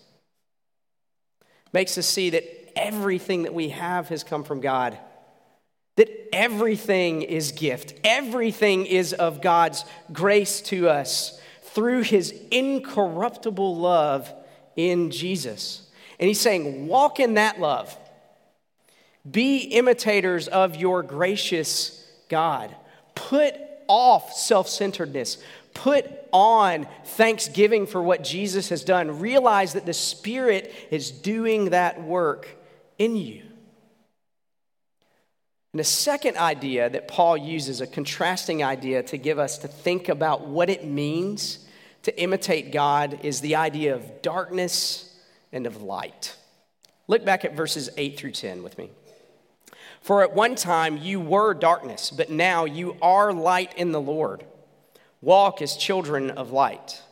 makes 1.72 1.96
us 1.96 2.06
see 2.06 2.30
that 2.30 2.44
everything 2.76 3.42
that 3.44 3.54
we 3.54 3.70
have 3.70 4.08
has 4.08 4.24
come 4.24 4.44
from 4.44 4.60
God 4.60 4.98
that 5.96 6.28
everything 6.32 7.22
is 7.22 7.52
gift, 7.52 7.94
everything 8.04 8.86
is 8.86 9.12
of 9.12 9.40
God's 9.40 9.84
grace 10.12 10.60
to 10.62 10.88
us 10.88 11.40
through 11.62 12.02
his 12.02 12.34
incorruptible 12.50 13.76
love 13.76 14.32
in 14.76 15.10
Jesus. 15.10 15.88
And 16.18 16.28
he's 16.28 16.40
saying, 16.40 16.86
walk 16.86 17.20
in 17.20 17.34
that 17.34 17.60
love. 17.60 17.96
Be 19.28 19.58
imitators 19.58 20.48
of 20.48 20.76
your 20.76 21.02
gracious 21.02 22.06
God. 22.28 22.74
Put 23.14 23.54
off 23.88 24.32
self 24.32 24.68
centeredness. 24.68 25.38
Put 25.72 26.08
on 26.32 26.86
thanksgiving 27.04 27.86
for 27.86 28.02
what 28.02 28.22
Jesus 28.22 28.68
has 28.68 28.84
done. 28.84 29.18
Realize 29.20 29.72
that 29.72 29.86
the 29.86 29.92
Spirit 29.92 30.72
is 30.90 31.10
doing 31.10 31.70
that 31.70 32.02
work 32.02 32.48
in 32.98 33.16
you. 33.16 33.42
And 35.74 35.80
the 35.80 35.84
second 35.84 36.36
idea 36.36 36.88
that 36.88 37.08
Paul 37.08 37.36
uses, 37.36 37.80
a 37.80 37.88
contrasting 37.88 38.62
idea 38.62 39.02
to 39.02 39.18
give 39.18 39.40
us 39.40 39.58
to 39.58 39.66
think 39.66 40.08
about 40.08 40.46
what 40.46 40.70
it 40.70 40.84
means 40.84 41.66
to 42.04 42.16
imitate 42.16 42.70
God, 42.70 43.18
is 43.24 43.40
the 43.40 43.56
idea 43.56 43.96
of 43.96 44.22
darkness 44.22 45.12
and 45.50 45.66
of 45.66 45.82
light. 45.82 46.36
Look 47.08 47.24
back 47.24 47.44
at 47.44 47.56
verses 47.56 47.90
8 47.96 48.16
through 48.16 48.30
10 48.30 48.62
with 48.62 48.78
me. 48.78 48.92
For 50.00 50.22
at 50.22 50.32
one 50.32 50.54
time 50.54 50.96
you 50.96 51.18
were 51.18 51.54
darkness, 51.54 52.12
but 52.12 52.30
now 52.30 52.66
you 52.66 52.96
are 53.02 53.32
light 53.32 53.76
in 53.76 53.90
the 53.90 54.00
Lord. 54.00 54.44
Walk 55.20 55.60
as 55.60 55.76
children 55.76 56.30
of 56.30 56.52
light. 56.52 57.02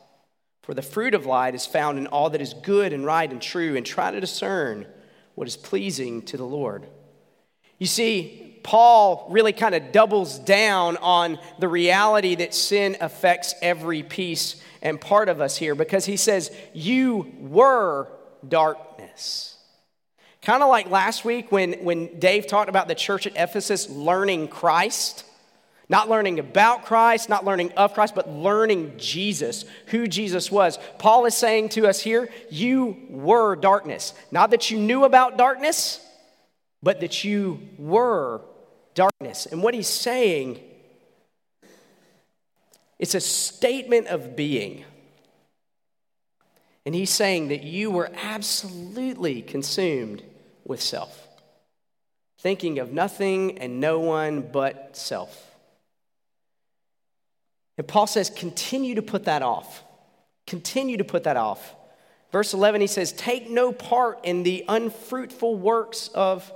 For 0.62 0.72
the 0.72 0.82
fruit 0.82 1.14
of 1.16 1.26
light 1.26 1.56
is 1.56 1.66
found 1.66 1.98
in 1.98 2.06
all 2.06 2.30
that 2.30 2.40
is 2.40 2.54
good 2.54 2.92
and 2.92 3.04
right 3.04 3.28
and 3.28 3.42
true, 3.42 3.74
and 3.74 3.84
try 3.84 4.12
to 4.12 4.20
discern 4.20 4.86
what 5.34 5.48
is 5.48 5.56
pleasing 5.56 6.22
to 6.26 6.36
the 6.36 6.46
Lord. 6.46 6.86
You 7.80 7.88
see, 7.88 8.50
Paul 8.62 9.26
really 9.30 9.52
kind 9.52 9.74
of 9.74 9.92
doubles 9.92 10.38
down 10.38 10.96
on 10.98 11.38
the 11.58 11.68
reality 11.68 12.36
that 12.36 12.54
sin 12.54 12.96
affects 13.00 13.54
every 13.60 14.02
piece 14.02 14.62
and 14.82 15.00
part 15.00 15.28
of 15.28 15.40
us 15.40 15.56
here 15.56 15.74
because 15.74 16.04
he 16.04 16.16
says, 16.16 16.50
You 16.72 17.32
were 17.38 18.08
darkness. 18.46 19.56
Kind 20.42 20.62
of 20.62 20.68
like 20.68 20.90
last 20.90 21.24
week 21.24 21.52
when, 21.52 21.74
when 21.84 22.18
Dave 22.18 22.46
talked 22.46 22.68
about 22.68 22.88
the 22.88 22.96
church 22.96 23.26
at 23.26 23.36
Ephesus 23.36 23.88
learning 23.88 24.48
Christ. 24.48 25.24
Not 25.88 26.08
learning 26.08 26.38
about 26.38 26.84
Christ, 26.84 27.28
not 27.28 27.44
learning 27.44 27.72
of 27.72 27.92
Christ, 27.92 28.14
but 28.14 28.28
learning 28.28 28.94
Jesus, 28.96 29.64
who 29.86 30.06
Jesus 30.06 30.50
was. 30.50 30.78
Paul 30.98 31.26
is 31.26 31.36
saying 31.36 31.70
to 31.70 31.86
us 31.86 32.00
here, 32.00 32.30
you 32.50 32.96
were 33.10 33.56
darkness. 33.56 34.14
Not 34.30 34.50
that 34.50 34.70
you 34.70 34.78
knew 34.78 35.04
about 35.04 35.36
darkness, 35.36 36.04
but 36.82 37.00
that 37.00 37.24
you 37.24 37.60
were 37.78 38.40
darkness. 38.94 39.46
And 39.46 39.62
what 39.62 39.74
he's 39.74 39.88
saying, 39.88 40.60
it's 42.98 43.14
a 43.14 43.20
statement 43.20 44.06
of 44.08 44.36
being. 44.36 44.84
And 46.84 46.94
he's 46.94 47.10
saying 47.10 47.48
that 47.48 47.62
you 47.62 47.90
were 47.90 48.10
absolutely 48.14 49.42
consumed 49.42 50.22
with 50.64 50.80
self, 50.80 51.28
thinking 52.38 52.78
of 52.78 52.92
nothing 52.92 53.58
and 53.58 53.80
no 53.80 54.00
one 54.00 54.42
but 54.42 54.96
self. 54.96 55.52
And 57.78 57.86
Paul 57.86 58.06
says, 58.06 58.30
continue 58.30 58.96
to 58.96 59.02
put 59.02 59.24
that 59.24 59.42
off. 59.42 59.82
Continue 60.46 60.98
to 60.98 61.04
put 61.04 61.24
that 61.24 61.36
off. 61.36 61.74
Verse 62.32 62.54
11, 62.54 62.80
he 62.80 62.86
says, 62.86 63.12
Take 63.12 63.50
no 63.50 63.72
part 63.72 64.20
in 64.24 64.42
the 64.42 64.64
unfruitful 64.68 65.56
works 65.56 66.08
of 66.14 66.50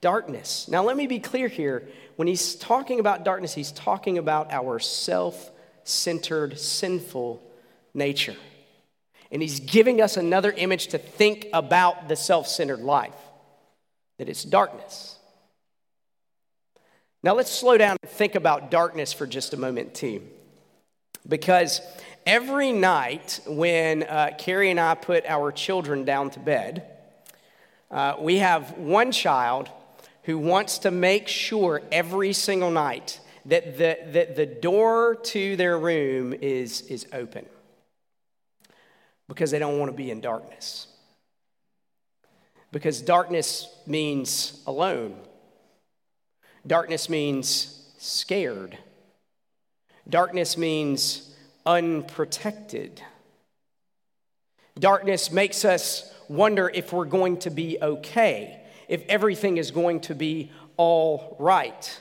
darkness. 0.00 0.68
Now, 0.68 0.82
let 0.82 0.96
me 0.96 1.06
be 1.06 1.18
clear 1.18 1.48
here. 1.48 1.88
When 2.16 2.28
he's 2.28 2.54
talking 2.54 3.00
about 3.00 3.24
darkness, 3.24 3.54
he's 3.54 3.72
talking 3.72 4.18
about 4.18 4.50
our 4.52 4.78
self 4.78 5.50
centered, 5.84 6.58
sinful 6.58 7.42
nature. 7.94 8.36
And 9.30 9.42
he's 9.42 9.60
giving 9.60 10.00
us 10.00 10.16
another 10.16 10.52
image 10.52 10.88
to 10.88 10.98
think 10.98 11.46
about 11.52 12.08
the 12.08 12.16
self 12.16 12.46
centered 12.46 12.80
life 12.80 13.14
that 14.18 14.28
it's 14.28 14.44
darkness. 14.44 15.16
Now, 17.22 17.34
let's 17.34 17.50
slow 17.50 17.76
down 17.76 17.96
and 18.02 18.10
think 18.10 18.34
about 18.34 18.70
darkness 18.70 19.12
for 19.12 19.26
just 19.26 19.52
a 19.52 19.56
moment, 19.56 19.94
too. 19.94 20.22
Because 21.26 21.80
every 22.24 22.72
night 22.72 23.40
when 23.46 24.04
uh, 24.04 24.30
Carrie 24.38 24.70
and 24.70 24.78
I 24.78 24.94
put 24.94 25.26
our 25.26 25.50
children 25.50 26.04
down 26.04 26.30
to 26.30 26.38
bed, 26.38 26.86
uh, 27.90 28.14
we 28.20 28.38
have 28.38 28.78
one 28.78 29.12
child 29.12 29.70
who 30.26 30.36
wants 30.38 30.78
to 30.78 30.90
make 30.90 31.28
sure 31.28 31.80
every 31.92 32.32
single 32.32 32.70
night 32.70 33.20
that 33.46 33.78
the, 33.78 33.96
that 34.10 34.34
the 34.34 34.44
door 34.44 35.14
to 35.14 35.54
their 35.54 35.78
room 35.78 36.34
is, 36.34 36.82
is 36.82 37.06
open 37.12 37.46
because 39.28 39.52
they 39.52 39.58
don't 39.60 39.78
want 39.78 39.90
to 39.90 39.96
be 39.96 40.10
in 40.10 40.20
darkness. 40.20 40.88
Because 42.72 43.00
darkness 43.00 43.68
means 43.86 44.62
alone, 44.66 45.16
darkness 46.66 47.08
means 47.08 47.88
scared. 47.96 48.76
Darkness 50.08 50.56
means 50.56 51.34
unprotected. 51.64 53.00
Darkness 54.78 55.30
makes 55.30 55.64
us 55.64 56.12
wonder 56.28 56.70
if 56.74 56.92
we're 56.92 57.04
going 57.04 57.38
to 57.38 57.50
be 57.50 57.78
okay, 57.80 58.65
if 58.88 59.02
everything 59.08 59.56
is 59.56 59.70
going 59.70 60.00
to 60.00 60.14
be 60.14 60.50
all 60.76 61.36
right. 61.38 62.00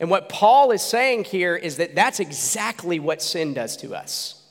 And 0.00 0.10
what 0.10 0.28
Paul 0.28 0.70
is 0.70 0.82
saying 0.82 1.24
here 1.24 1.54
is 1.54 1.76
that 1.76 1.94
that's 1.94 2.20
exactly 2.20 2.98
what 2.98 3.22
sin 3.22 3.54
does 3.54 3.76
to 3.78 3.94
us. 3.94 4.42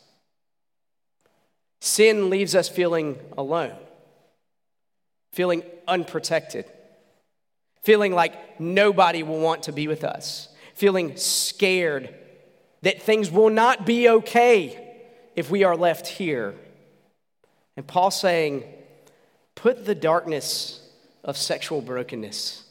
Sin 1.79 2.29
leaves 2.29 2.53
us 2.55 2.69
feeling 2.69 3.17
alone, 3.37 3.75
feeling 5.33 5.63
unprotected, 5.87 6.65
feeling 7.81 8.13
like 8.13 8.59
nobody 8.59 9.23
will 9.23 9.39
want 9.39 9.63
to 9.63 9.71
be 9.71 9.87
with 9.87 10.03
us 10.03 10.49
feeling 10.81 11.15
scared 11.15 12.09
that 12.81 12.99
things 13.03 13.29
will 13.29 13.51
not 13.51 13.85
be 13.85 14.09
okay 14.09 14.95
if 15.35 15.51
we 15.51 15.63
are 15.63 15.77
left 15.77 16.07
here. 16.07 16.55
And 17.77 17.85
Paul 17.85 18.09
saying, 18.09 18.63
put 19.55 19.85
the 19.85 19.95
darkness 19.95 20.81
of 21.23 21.37
sexual 21.37 21.81
brokenness, 21.81 22.63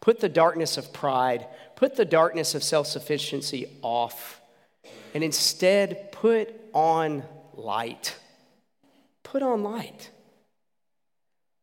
put 0.00 0.20
the 0.20 0.28
darkness 0.28 0.76
of 0.76 0.92
pride, 0.92 1.46
put 1.74 1.96
the 1.96 2.04
darkness 2.04 2.54
of 2.54 2.62
self 2.62 2.86
sufficiency 2.86 3.68
off, 3.82 4.40
and 5.14 5.24
instead 5.24 6.12
put 6.12 6.54
on 6.72 7.24
light. 7.54 8.16
Put 9.22 9.42
on 9.42 9.62
light. 9.62 10.10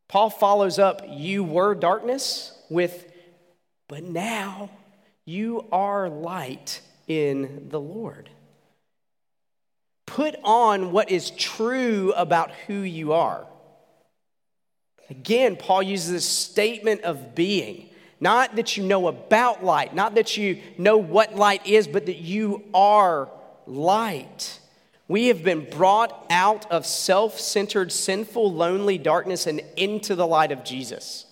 Paul 0.07 0.29
follows 0.29 0.77
up, 0.77 1.01
You 1.09 1.43
were 1.43 1.73
darkness, 1.73 2.57
with, 2.69 3.11
but 3.87 4.03
now 4.03 4.69
you 5.25 5.65
are 5.71 6.09
light 6.09 6.81
in 7.07 7.69
the 7.69 7.79
Lord. 7.79 8.29
Put 10.05 10.35
on 10.43 10.91
what 10.91 11.09
is 11.09 11.31
true 11.31 12.13
about 12.15 12.51
who 12.67 12.75
you 12.75 13.13
are. 13.13 13.47
Again, 15.13 15.57
Paul 15.57 15.83
uses 15.83 16.11
this 16.11 16.25
statement 16.27 17.01
of 17.01 17.35
being. 17.35 17.87
Not 18.19 18.55
that 18.55 18.75
you 18.75 18.83
know 18.83 19.07
about 19.07 19.63
light, 19.63 19.93
not 19.93 20.15
that 20.15 20.37
you 20.37 20.59
know 20.79 20.97
what 20.97 21.35
light 21.35 21.67
is, 21.67 21.87
but 21.87 22.07
that 22.07 22.17
you 22.17 22.63
are 22.73 23.29
light. 23.67 24.59
We 25.07 25.27
have 25.27 25.43
been 25.43 25.69
brought 25.69 26.25
out 26.31 26.71
of 26.71 26.87
self 26.87 27.39
centered, 27.39 27.91
sinful, 27.91 28.51
lonely 28.53 28.97
darkness 28.97 29.45
and 29.45 29.61
into 29.77 30.15
the 30.15 30.25
light 30.25 30.51
of 30.51 30.63
Jesus. 30.63 31.27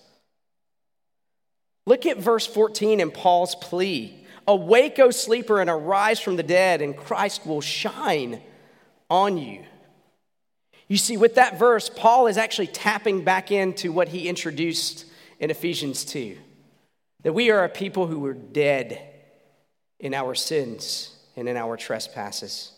Look 1.84 2.06
at 2.06 2.18
verse 2.18 2.46
14 2.46 3.00
in 3.00 3.10
Paul's 3.10 3.56
plea 3.56 4.24
Awake, 4.46 5.00
O 5.00 5.10
sleeper, 5.10 5.60
and 5.60 5.68
arise 5.68 6.20
from 6.20 6.36
the 6.36 6.44
dead, 6.44 6.82
and 6.82 6.96
Christ 6.96 7.44
will 7.44 7.60
shine 7.60 8.42
on 9.10 9.38
you. 9.38 9.64
You 10.92 10.98
see, 10.98 11.16
with 11.16 11.36
that 11.36 11.58
verse, 11.58 11.88
Paul 11.88 12.26
is 12.26 12.36
actually 12.36 12.66
tapping 12.66 13.24
back 13.24 13.50
into 13.50 13.90
what 13.90 14.08
he 14.08 14.28
introduced 14.28 15.06
in 15.40 15.50
Ephesians 15.50 16.04
2 16.04 16.36
that 17.22 17.32
we 17.32 17.50
are 17.50 17.64
a 17.64 17.68
people 17.70 18.06
who 18.06 18.18
were 18.18 18.34
dead 18.34 19.00
in 19.98 20.12
our 20.12 20.34
sins 20.34 21.16
and 21.34 21.48
in 21.48 21.56
our 21.56 21.78
trespasses, 21.78 22.72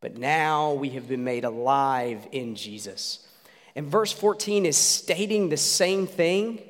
but 0.00 0.16
now 0.16 0.74
we 0.74 0.90
have 0.90 1.08
been 1.08 1.24
made 1.24 1.42
alive 1.42 2.28
in 2.30 2.54
Jesus. 2.54 3.26
And 3.74 3.88
verse 3.88 4.12
14 4.12 4.64
is 4.64 4.76
stating 4.76 5.48
the 5.48 5.56
same 5.56 6.06
thing 6.06 6.62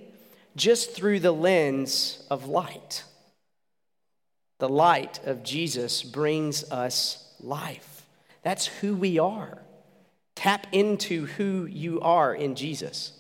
just 0.57 0.93
through 0.93 1.21
the 1.21 1.31
lens 1.31 2.27
of 2.31 2.47
light. 2.47 3.05
The 4.61 4.71
light 4.71 5.21
of 5.27 5.45
Jesus 5.45 6.03
brings 6.03 6.65
us 6.73 7.35
life. 7.39 8.07
That's 8.43 8.65
who 8.65 8.97
we 8.97 9.19
are. 9.19 9.59
Tap 10.37 10.69
into 10.71 11.27
who 11.27 11.67
you 11.67 12.01
are 12.01 12.33
in 12.33 12.55
Jesus. 12.55 13.13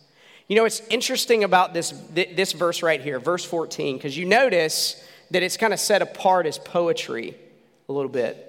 You 0.46 0.54
know, 0.54 0.64
it's 0.64 0.80
interesting 0.88 1.42
about 1.42 1.74
this, 1.74 1.90
this 2.12 2.52
verse 2.52 2.80
right 2.80 3.00
here, 3.00 3.18
verse 3.18 3.44
14, 3.44 3.96
because 3.96 4.16
you 4.16 4.24
notice 4.24 5.04
that 5.32 5.42
it's 5.42 5.56
kind 5.56 5.72
of 5.72 5.80
set 5.80 6.02
apart 6.02 6.46
as 6.46 6.58
poetry 6.58 7.36
a 7.88 7.92
little 7.92 8.10
bit. 8.10 8.42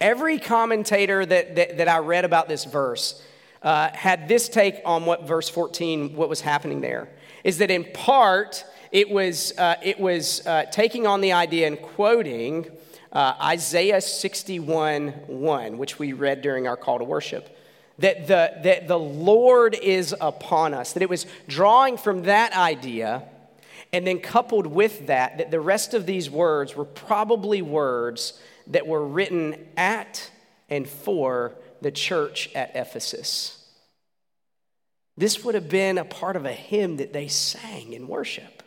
Every 0.00 0.38
commentator 0.38 1.26
that, 1.26 1.56
that, 1.56 1.76
that 1.76 1.88
I 1.88 1.98
read 1.98 2.24
about 2.24 2.48
this 2.48 2.64
verse 2.64 3.22
uh, 3.62 3.90
had 3.92 4.28
this 4.28 4.48
take 4.48 4.76
on 4.86 5.04
what 5.04 5.26
verse 5.26 5.50
14, 5.50 6.16
what 6.16 6.30
was 6.30 6.40
happening 6.40 6.80
there 6.80 7.10
is 7.44 7.58
that 7.58 7.70
in 7.70 7.84
part 7.92 8.64
it 8.90 9.10
was, 9.10 9.52
uh, 9.58 9.76
it 9.82 10.00
was 10.00 10.44
uh, 10.46 10.64
taking 10.70 11.06
on 11.06 11.20
the 11.20 11.32
idea 11.32 11.66
and 11.66 11.80
quoting 11.80 12.66
uh, 13.12 13.34
Isaiah 13.40 14.00
61 14.00 15.08
1, 15.26 15.78
which 15.78 15.98
we 15.98 16.12
read 16.12 16.42
during 16.42 16.66
our 16.66 16.76
call 16.76 16.98
to 16.98 17.04
worship. 17.04 17.55
That 17.98 18.26
the, 18.26 18.52
that 18.62 18.88
the 18.88 18.98
Lord 18.98 19.74
is 19.74 20.14
upon 20.20 20.74
us, 20.74 20.92
that 20.92 21.02
it 21.02 21.08
was 21.08 21.24
drawing 21.48 21.96
from 21.96 22.24
that 22.24 22.52
idea, 22.52 23.22
and 23.92 24.06
then 24.06 24.18
coupled 24.18 24.66
with 24.66 25.06
that, 25.06 25.38
that 25.38 25.50
the 25.50 25.60
rest 25.60 25.94
of 25.94 26.04
these 26.04 26.28
words 26.30 26.76
were 26.76 26.84
probably 26.84 27.62
words 27.62 28.38
that 28.66 28.86
were 28.86 29.06
written 29.06 29.66
at 29.76 30.30
and 30.68 30.86
for 30.88 31.54
the 31.80 31.90
church 31.90 32.50
at 32.54 32.74
Ephesus. 32.74 33.64
This 35.16 35.42
would 35.44 35.54
have 35.54 35.68
been 35.68 35.96
a 35.96 36.04
part 36.04 36.36
of 36.36 36.44
a 36.44 36.52
hymn 36.52 36.98
that 36.98 37.12
they 37.12 37.28
sang 37.28 37.92
in 37.92 38.08
worship. 38.08 38.62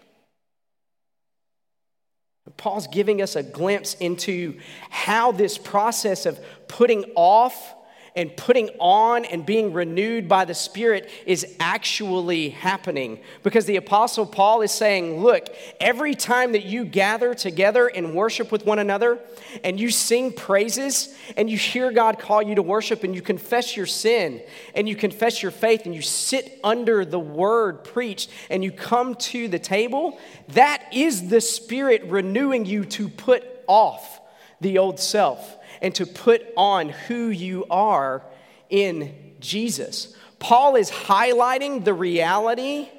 Paul's 2.57 2.87
giving 2.87 3.21
us 3.21 3.35
a 3.35 3.43
glimpse 3.43 3.93
into 3.95 4.59
how 4.89 5.31
this 5.31 5.57
process 5.57 6.25
of 6.25 6.39
putting 6.67 7.05
off 7.15 7.75
and 8.15 8.35
putting 8.35 8.69
on 8.79 9.25
and 9.25 9.45
being 9.45 9.73
renewed 9.73 10.27
by 10.27 10.45
the 10.45 10.53
Spirit 10.53 11.09
is 11.25 11.55
actually 11.59 12.49
happening. 12.49 13.19
Because 13.43 13.65
the 13.65 13.75
Apostle 13.77 14.25
Paul 14.25 14.61
is 14.61 14.71
saying, 14.71 15.21
look, 15.21 15.47
every 15.79 16.15
time 16.15 16.53
that 16.53 16.65
you 16.65 16.85
gather 16.85 17.33
together 17.33 17.87
and 17.87 18.15
worship 18.15 18.51
with 18.51 18.65
one 18.65 18.79
another, 18.79 19.19
and 19.63 19.79
you 19.79 19.89
sing 19.89 20.31
praises, 20.31 21.15
and 21.37 21.49
you 21.49 21.57
hear 21.57 21.91
God 21.91 22.19
call 22.19 22.41
you 22.41 22.55
to 22.55 22.61
worship, 22.61 23.03
and 23.03 23.13
you 23.15 23.21
confess 23.21 23.75
your 23.77 23.85
sin, 23.85 24.41
and 24.75 24.87
you 24.87 24.95
confess 24.95 25.41
your 25.41 25.51
faith, 25.51 25.85
and 25.85 25.95
you 25.95 26.01
sit 26.01 26.59
under 26.63 27.05
the 27.05 27.19
word 27.19 27.83
preached, 27.83 28.29
and 28.49 28.63
you 28.63 28.71
come 28.71 29.15
to 29.15 29.47
the 29.47 29.59
table, 29.59 30.17
that 30.49 30.93
is 30.93 31.29
the 31.29 31.41
Spirit 31.41 32.03
renewing 32.05 32.65
you 32.65 32.85
to 32.85 33.07
put 33.07 33.43
off 33.67 34.19
the 34.61 34.77
old 34.77 34.99
self 34.99 35.58
and 35.81 35.93
to 35.95 36.05
put 36.05 36.45
on 36.55 36.89
who 36.89 37.29
you 37.29 37.65
are 37.69 38.23
in 38.69 39.13
Jesus. 39.39 40.15
Paul 40.39 40.75
is 40.75 40.89
highlighting 40.89 41.83
the 41.83 41.93
reality 41.93 42.89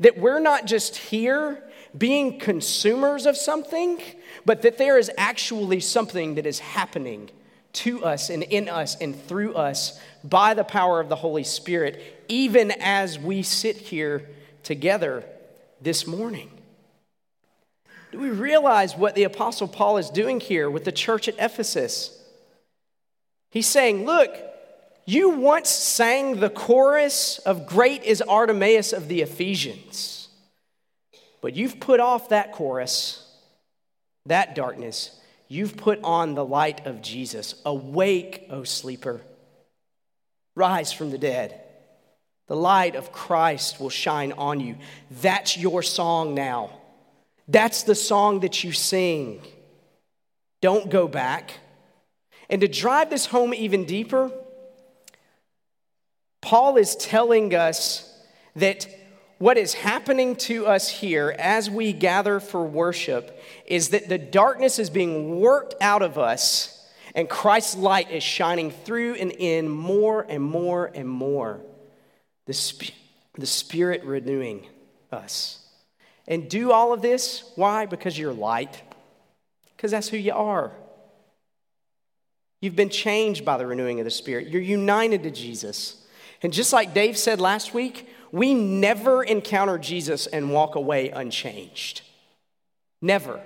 that 0.00 0.18
we're 0.18 0.40
not 0.40 0.66
just 0.66 0.96
here 0.96 1.62
being 1.96 2.38
consumers 2.38 3.26
of 3.26 3.36
something, 3.36 4.00
but 4.44 4.62
that 4.62 4.78
there 4.78 4.98
is 4.98 5.10
actually 5.16 5.80
something 5.80 6.34
that 6.34 6.46
is 6.46 6.58
happening 6.58 7.30
to 7.72 8.04
us 8.04 8.30
and 8.30 8.42
in 8.42 8.68
us 8.68 8.96
and 9.00 9.20
through 9.26 9.54
us 9.54 10.00
by 10.24 10.54
the 10.54 10.64
power 10.64 11.00
of 11.00 11.08
the 11.08 11.16
Holy 11.16 11.44
Spirit, 11.44 12.24
even 12.28 12.70
as 12.80 13.18
we 13.18 13.42
sit 13.42 13.76
here 13.76 14.28
together 14.62 15.24
this 15.80 16.06
morning. 16.06 16.50
Do 18.10 18.18
we 18.18 18.30
realize 18.30 18.96
what 18.96 19.14
the 19.14 19.24
Apostle 19.24 19.68
Paul 19.68 19.98
is 19.98 20.10
doing 20.10 20.40
here 20.40 20.70
with 20.70 20.84
the 20.84 20.92
church 20.92 21.28
at 21.28 21.36
Ephesus? 21.38 22.17
He's 23.50 23.66
saying, 23.66 24.04
Look, 24.04 24.30
you 25.04 25.30
once 25.30 25.70
sang 25.70 26.38
the 26.38 26.50
chorus 26.50 27.38
of 27.40 27.66
Great 27.66 28.04
is 28.04 28.20
Artemis 28.20 28.92
of 28.92 29.08
the 29.08 29.22
Ephesians, 29.22 30.28
but 31.40 31.54
you've 31.56 31.80
put 31.80 32.00
off 32.00 32.28
that 32.28 32.52
chorus, 32.52 33.26
that 34.26 34.54
darkness. 34.54 35.18
You've 35.50 35.78
put 35.78 35.98
on 36.04 36.34
the 36.34 36.44
light 36.44 36.86
of 36.86 37.00
Jesus. 37.00 37.54
Awake, 37.64 38.46
O 38.50 38.64
sleeper. 38.64 39.22
Rise 40.54 40.92
from 40.92 41.10
the 41.10 41.16
dead. 41.16 41.58
The 42.48 42.56
light 42.56 42.96
of 42.96 43.12
Christ 43.12 43.80
will 43.80 43.90
shine 43.90 44.32
on 44.32 44.60
you. 44.60 44.76
That's 45.10 45.56
your 45.56 45.82
song 45.82 46.34
now. 46.34 46.70
That's 47.46 47.82
the 47.82 47.94
song 47.94 48.40
that 48.40 48.62
you 48.62 48.72
sing. 48.72 49.40
Don't 50.60 50.90
go 50.90 51.08
back. 51.08 51.52
And 52.50 52.60
to 52.60 52.68
drive 52.68 53.10
this 53.10 53.26
home 53.26 53.52
even 53.52 53.84
deeper, 53.84 54.30
Paul 56.40 56.76
is 56.76 56.96
telling 56.96 57.54
us 57.54 58.04
that 58.56 58.86
what 59.38 59.56
is 59.56 59.74
happening 59.74 60.34
to 60.36 60.66
us 60.66 60.88
here 60.88 61.34
as 61.38 61.70
we 61.70 61.92
gather 61.92 62.40
for 62.40 62.64
worship 62.64 63.40
is 63.66 63.90
that 63.90 64.08
the 64.08 64.18
darkness 64.18 64.78
is 64.78 64.90
being 64.90 65.40
worked 65.40 65.74
out 65.80 66.02
of 66.02 66.18
us 66.18 66.74
and 67.14 67.28
Christ's 67.28 67.76
light 67.76 68.10
is 68.10 68.22
shining 68.22 68.70
through 68.70 69.14
and 69.14 69.32
in 69.32 69.68
more 69.68 70.24
and 70.28 70.42
more 70.42 70.90
and 70.94 71.08
more. 71.08 71.60
The, 72.46 72.52
sp- 72.54 72.94
the 73.34 73.46
Spirit 73.46 74.04
renewing 74.04 74.66
us. 75.10 75.58
And 76.26 76.48
do 76.48 76.72
all 76.72 76.92
of 76.92 77.02
this, 77.02 77.50
why? 77.56 77.86
Because 77.86 78.18
you're 78.18 78.32
light. 78.32 78.82
Because 79.76 79.90
that's 79.90 80.08
who 80.08 80.16
you 80.16 80.32
are. 80.32 80.72
You've 82.60 82.76
been 82.76 82.90
changed 82.90 83.44
by 83.44 83.56
the 83.56 83.66
renewing 83.66 84.00
of 84.00 84.04
the 84.04 84.10
Spirit. 84.10 84.48
You're 84.48 84.62
united 84.62 85.22
to 85.22 85.30
Jesus. 85.30 86.04
And 86.42 86.52
just 86.52 86.72
like 86.72 86.94
Dave 86.94 87.16
said 87.16 87.40
last 87.40 87.72
week, 87.72 88.08
we 88.32 88.54
never 88.54 89.22
encounter 89.22 89.78
Jesus 89.78 90.26
and 90.26 90.52
walk 90.52 90.74
away 90.74 91.10
unchanged. 91.10 92.02
Never. 93.00 93.40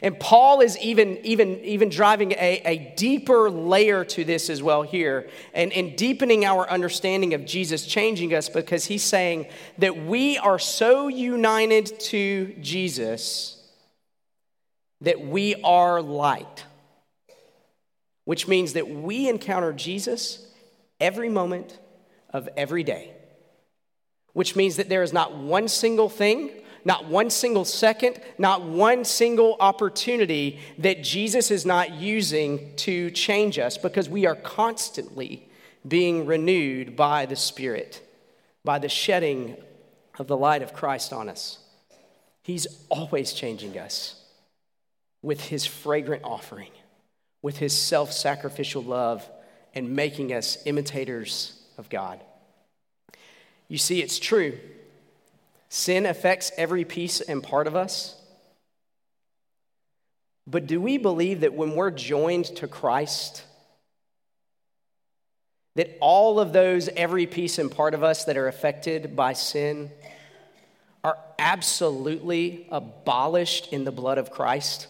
And 0.00 0.18
Paul 0.18 0.60
is 0.60 0.78
even, 0.78 1.18
even, 1.24 1.60
even 1.60 1.88
driving 1.88 2.32
a, 2.32 2.62
a 2.64 2.94
deeper 2.96 3.50
layer 3.50 4.04
to 4.06 4.24
this 4.24 4.48
as 4.48 4.62
well 4.62 4.82
here 4.82 5.28
and, 5.52 5.72
and 5.72 5.96
deepening 5.96 6.44
our 6.44 6.68
understanding 6.68 7.34
of 7.34 7.44
Jesus, 7.44 7.86
changing 7.86 8.34
us 8.34 8.48
because 8.48 8.86
he's 8.86 9.02
saying 9.02 9.46
that 9.78 10.04
we 10.06 10.38
are 10.38 10.58
so 10.58 11.08
united 11.08 11.98
to 12.00 12.54
Jesus 12.60 13.58
that 15.00 15.20
we 15.20 15.56
are 15.62 16.00
light 16.00 16.64
which 18.24 18.46
means 18.46 18.74
that 18.74 18.88
we 18.88 19.28
encounter 19.28 19.72
Jesus 19.72 20.46
every 21.00 21.28
moment 21.28 21.78
of 22.30 22.48
every 22.56 22.84
day, 22.84 23.12
which 24.32 24.56
means 24.56 24.76
that 24.76 24.88
there 24.88 25.02
is 25.02 25.12
not 25.12 25.36
one 25.36 25.68
single 25.68 26.08
thing, 26.08 26.50
not 26.84 27.06
one 27.06 27.30
single 27.30 27.64
second, 27.64 28.20
not 28.38 28.62
one 28.62 29.04
single 29.04 29.56
opportunity 29.60 30.58
that 30.78 31.02
Jesus 31.02 31.50
is 31.50 31.66
not 31.66 31.92
using 31.94 32.74
to 32.76 33.10
change 33.10 33.58
us 33.58 33.76
because 33.76 34.08
we 34.08 34.26
are 34.26 34.36
constantly 34.36 35.48
being 35.86 36.26
renewed 36.26 36.96
by 36.96 37.26
the 37.26 37.36
Spirit, 37.36 38.06
by 38.64 38.78
the 38.78 38.88
shedding 38.88 39.56
of 40.18 40.26
the 40.28 40.36
light 40.36 40.62
of 40.62 40.72
Christ 40.72 41.12
on 41.12 41.28
us. 41.28 41.58
He's 42.42 42.66
always 42.88 43.32
changing 43.32 43.78
us 43.78 44.20
with 45.22 45.40
his 45.40 45.64
fragrant 45.64 46.24
offering 46.24 46.70
with 47.42 47.58
his 47.58 47.76
self 47.76 48.12
sacrificial 48.12 48.82
love 48.82 49.28
and 49.74 49.94
making 49.94 50.32
us 50.32 50.58
imitators 50.64 51.60
of 51.76 51.90
God. 51.90 52.20
You 53.68 53.78
see, 53.78 54.02
it's 54.02 54.18
true. 54.18 54.58
Sin 55.68 56.06
affects 56.06 56.52
every 56.56 56.84
piece 56.84 57.20
and 57.20 57.42
part 57.42 57.66
of 57.66 57.74
us. 57.74 58.16
But 60.46 60.66
do 60.66 60.80
we 60.80 60.98
believe 60.98 61.40
that 61.40 61.54
when 61.54 61.74
we're 61.74 61.90
joined 61.90 62.46
to 62.56 62.68
Christ, 62.68 63.44
that 65.76 65.96
all 66.00 66.38
of 66.38 66.52
those, 66.52 66.88
every 66.90 67.26
piece 67.26 67.58
and 67.58 67.70
part 67.70 67.94
of 67.94 68.02
us 68.02 68.24
that 68.24 68.36
are 68.36 68.48
affected 68.48 69.16
by 69.16 69.32
sin, 69.32 69.90
are 71.02 71.16
absolutely 71.38 72.66
abolished 72.70 73.72
in 73.72 73.84
the 73.84 73.92
blood 73.92 74.18
of 74.18 74.30
Christ? 74.30 74.88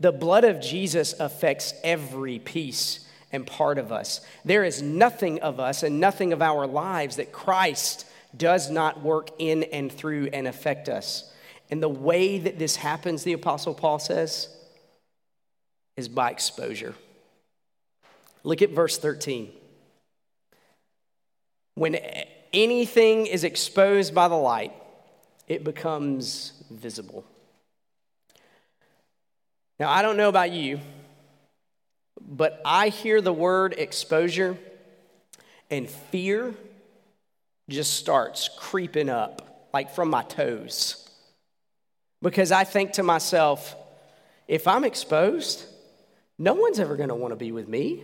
The 0.00 0.12
blood 0.12 0.44
of 0.44 0.60
Jesus 0.60 1.12
affects 1.20 1.74
every 1.84 2.38
piece 2.38 3.06
and 3.32 3.46
part 3.46 3.78
of 3.78 3.92
us. 3.92 4.22
There 4.44 4.64
is 4.64 4.82
nothing 4.82 5.40
of 5.40 5.60
us 5.60 5.82
and 5.82 6.00
nothing 6.00 6.32
of 6.32 6.42
our 6.42 6.66
lives 6.66 7.16
that 7.16 7.32
Christ 7.32 8.06
does 8.36 8.70
not 8.70 9.02
work 9.02 9.28
in 9.38 9.64
and 9.64 9.92
through 9.92 10.30
and 10.32 10.48
affect 10.48 10.88
us. 10.88 11.30
And 11.70 11.82
the 11.82 11.88
way 11.88 12.38
that 12.38 12.58
this 12.58 12.76
happens, 12.76 13.22
the 13.22 13.34
Apostle 13.34 13.74
Paul 13.74 13.98
says, 13.98 14.48
is 15.96 16.08
by 16.08 16.30
exposure. 16.30 16.94
Look 18.42 18.62
at 18.62 18.70
verse 18.70 18.98
13. 18.98 19.52
When 21.74 21.98
anything 22.52 23.26
is 23.26 23.44
exposed 23.44 24.14
by 24.14 24.28
the 24.28 24.34
light, 24.34 24.72
it 25.46 25.62
becomes 25.62 26.52
visible. 26.70 27.24
Now, 29.80 29.88
I 29.88 30.02
don't 30.02 30.18
know 30.18 30.28
about 30.28 30.52
you, 30.52 30.78
but 32.20 32.60
I 32.66 32.90
hear 32.90 33.22
the 33.22 33.32
word 33.32 33.74
exposure 33.78 34.58
and 35.70 35.88
fear 35.88 36.54
just 37.66 37.94
starts 37.94 38.50
creeping 38.58 39.08
up, 39.08 39.70
like 39.72 39.94
from 39.94 40.10
my 40.10 40.22
toes. 40.22 41.08
Because 42.20 42.52
I 42.52 42.64
think 42.64 42.92
to 42.92 43.02
myself, 43.02 43.74
if 44.46 44.68
I'm 44.68 44.84
exposed, 44.84 45.64
no 46.36 46.52
one's 46.52 46.78
ever 46.78 46.94
going 46.94 47.08
to 47.08 47.14
want 47.14 47.32
to 47.32 47.36
be 47.36 47.50
with 47.50 47.66
me. 47.66 48.02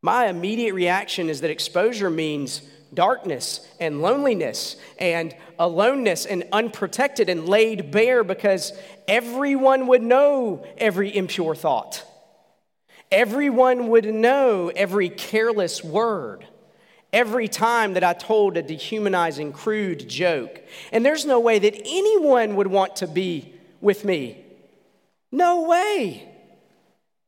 My 0.00 0.28
immediate 0.28 0.72
reaction 0.72 1.28
is 1.28 1.42
that 1.42 1.50
exposure 1.50 2.08
means 2.08 2.62
darkness 2.92 3.66
and 3.80 4.00
loneliness 4.02 4.76
and 4.98 5.34
aloneness 5.58 6.26
and 6.26 6.44
unprotected 6.52 7.28
and 7.28 7.48
laid 7.48 7.90
bare 7.90 8.24
because 8.24 8.72
everyone 9.06 9.86
would 9.88 10.02
know 10.02 10.64
every 10.78 11.14
impure 11.14 11.54
thought. 11.54 12.04
Everyone 13.10 13.88
would 13.88 14.04
know 14.04 14.70
every 14.74 15.08
careless 15.08 15.82
word. 15.82 16.46
Every 17.10 17.48
time 17.48 17.94
that 17.94 18.04
I 18.04 18.12
told 18.12 18.58
a 18.58 18.62
dehumanizing, 18.62 19.52
crude 19.52 20.08
joke. 20.08 20.60
And 20.92 21.06
there's 21.06 21.24
no 21.24 21.40
way 21.40 21.58
that 21.58 21.74
anyone 21.74 22.56
would 22.56 22.66
want 22.66 22.96
to 22.96 23.06
be 23.06 23.54
with 23.80 24.04
me. 24.04 24.44
No 25.32 25.62
way. 25.62 26.28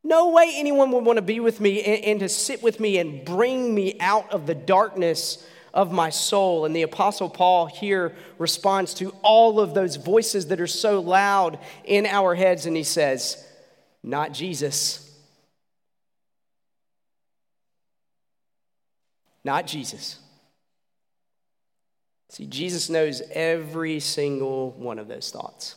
No 0.03 0.31
way 0.31 0.53
anyone 0.57 0.91
would 0.93 1.05
want 1.05 1.19
to 1.19 1.23
be 1.23 1.41
with 1.41 1.61
me 1.61 1.83
and, 1.83 2.05
and, 2.05 2.21
to 2.21 2.29
sit 2.29 2.63
with 2.63 2.81
me 2.81 2.99
and 2.99 3.25
bring 3.25 3.75
me 3.75 3.99
out 4.01 4.31
of 4.33 4.47
the 4.47 4.55
darkness 4.55 5.47
of 5.75 5.93
my 5.93 6.11
soul. 6.11 6.65
And 6.65 6.75
the 6.75 6.83
Apostle 6.83 7.29
Paul 7.29 7.67
here 7.67 8.15
responds 8.39 8.95
to 8.95 9.11
all 9.23 9.61
of 9.61 9.75
those 9.75 9.97
voices 9.97 10.47
that 10.47 10.61
are 10.61 10.67
so 10.67 11.01
loud 11.01 11.59
in 11.85 12.07
our 12.07 12.35
heads, 12.35 12.67
and 12.67 12.77
he 12.77 12.83
says, 12.83 13.47
not 14.03 14.33
Jesus. 14.33 15.07
Not 19.45 19.67
Jesus. 19.67 20.19
See, 22.31 22.47
Jesus 22.47 22.89
knows 22.89 23.23
every 23.33 24.01
single 24.01 24.71
one 24.73 24.99
of 24.99 25.09
those 25.09 25.31
thoughts. 25.31 25.77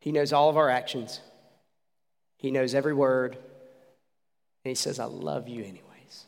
He 0.00 0.12
knows 0.12 0.32
all 0.32 0.48
of 0.48 0.56
our 0.56 0.70
actions, 0.70 1.20
He 2.40 2.50
knows 2.50 2.74
every 2.74 2.94
word, 2.94 3.34
and 3.34 4.70
He 4.70 4.74
says, 4.74 4.98
I 4.98 5.04
love 5.04 5.46
you 5.46 5.62
anyways. 5.62 6.24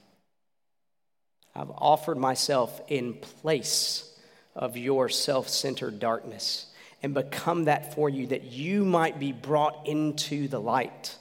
I've 1.55 1.71
offered 1.71 2.19
myself 2.19 2.83
in 2.89 3.15
place 3.15 4.15
of 4.55 4.77
your 4.77 5.09
self 5.09 5.49
centered 5.49 5.99
darkness 5.99 6.67
and 7.03 7.15
become 7.15 7.65
that 7.65 7.95
for 7.95 8.11
you 8.11 8.27
that 8.27 8.45
you 8.45 8.85
might 8.85 9.19
be 9.19 9.33
brought 9.33 9.87
into 9.87 10.49
the 10.49 10.61
light. 10.61 11.17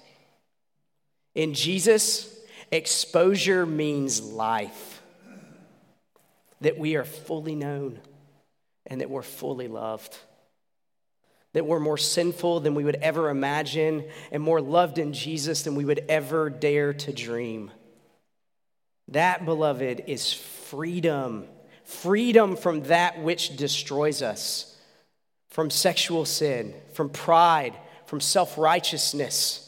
In 1.36 1.54
Jesus, 1.54 2.38
exposure 2.70 3.66
means 3.66 4.22
life, 4.22 5.02
that 6.60 6.78
we 6.78 6.98
are 6.98 7.06
fully 7.06 7.56
known 7.56 7.98
and 8.86 9.00
that 9.00 9.10
we're 9.10 9.22
fully 9.22 9.70
loved. 9.70 10.18
That 11.54 11.66
we're 11.66 11.80
more 11.80 11.98
sinful 11.98 12.62
than 12.62 12.76
we 12.76 12.84
would 12.84 12.96
ever 12.96 13.30
imagine, 13.30 14.06
and 14.32 14.42
more 14.42 14.62
loved 14.62 14.98
in 14.98 15.14
Jesus 15.14 15.64
than 15.64 15.76
we 15.76 15.86
would 15.86 16.06
ever 16.08 16.50
dare 16.50 16.94
to 16.94 17.12
dream. 17.12 17.72
That, 19.10 19.46
beloved, 19.46 20.04
is 20.08 20.32
freedom 20.34 21.48
freedom 21.92 22.56
from 22.56 22.84
that 22.84 23.22
which 23.22 23.56
destroys 23.58 24.22
us, 24.22 24.78
from 25.50 25.70
sexual 25.70 26.26
sin, 26.26 26.74
from 26.94 27.10
pride, 27.10 27.76
from 28.06 28.22
self 28.22 28.58
righteousness. 28.58 29.68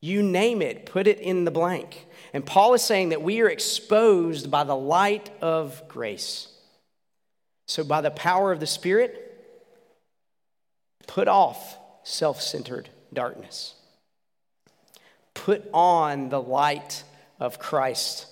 You 0.00 0.22
name 0.22 0.62
it, 0.62 0.86
put 0.86 1.06
it 1.06 1.18
in 1.20 1.44
the 1.44 1.50
blank. 1.50 2.06
And 2.32 2.44
Paul 2.44 2.74
is 2.74 2.82
saying 2.82 3.10
that 3.10 3.22
we 3.22 3.40
are 3.40 3.48
exposed 3.48 4.50
by 4.50 4.64
the 4.64 4.76
light 4.76 5.30
of 5.40 5.82
grace. 5.88 6.48
So, 7.66 7.82
by 7.82 8.00
the 8.00 8.10
power 8.10 8.52
of 8.52 8.60
the 8.60 8.66
Spirit, 8.66 9.25
put 11.06 11.28
off 11.28 11.78
self 12.04 12.40
centered 12.40 12.88
darkness. 13.12 13.74
Put 15.34 15.68
on 15.72 16.28
the 16.28 16.40
light 16.40 17.04
of 17.38 17.58
Christ 17.58 18.26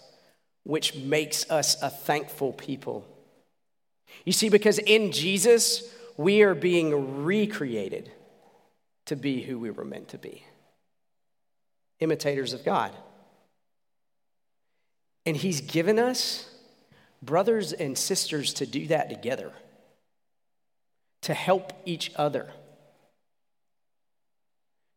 which 0.65 0.95
makes 0.97 1.49
us 1.51 1.81
a 1.83 1.91
thankful 1.91 2.53
people. 2.53 3.07
You 4.25 4.33
see, 4.33 4.49
because 4.49 4.79
in 4.79 5.13
Jesus, 5.13 5.83
we 6.17 6.43
are 6.43 6.55
being 6.55 7.25
recreated 7.25 8.11
to 9.07 9.17
be 9.17 9.43
who 9.43 9.59
we 9.59 9.71
were 9.71 9.85
meant 9.85 10.09
to 10.09 10.19
be 10.19 10.43
imitators 12.01 12.53
of 12.53 12.65
God. 12.65 12.91
And 15.25 15.37
He's 15.37 15.61
given 15.61 15.99
us 15.99 16.51
brothers 17.23 17.73
and 17.73 17.97
sisters 17.97 18.53
to 18.55 18.67
do 18.67 18.87
that 18.89 19.09
together, 19.09 19.53
to 21.23 21.33
help 21.33 21.73
each 21.87 22.11
other, 22.17 22.51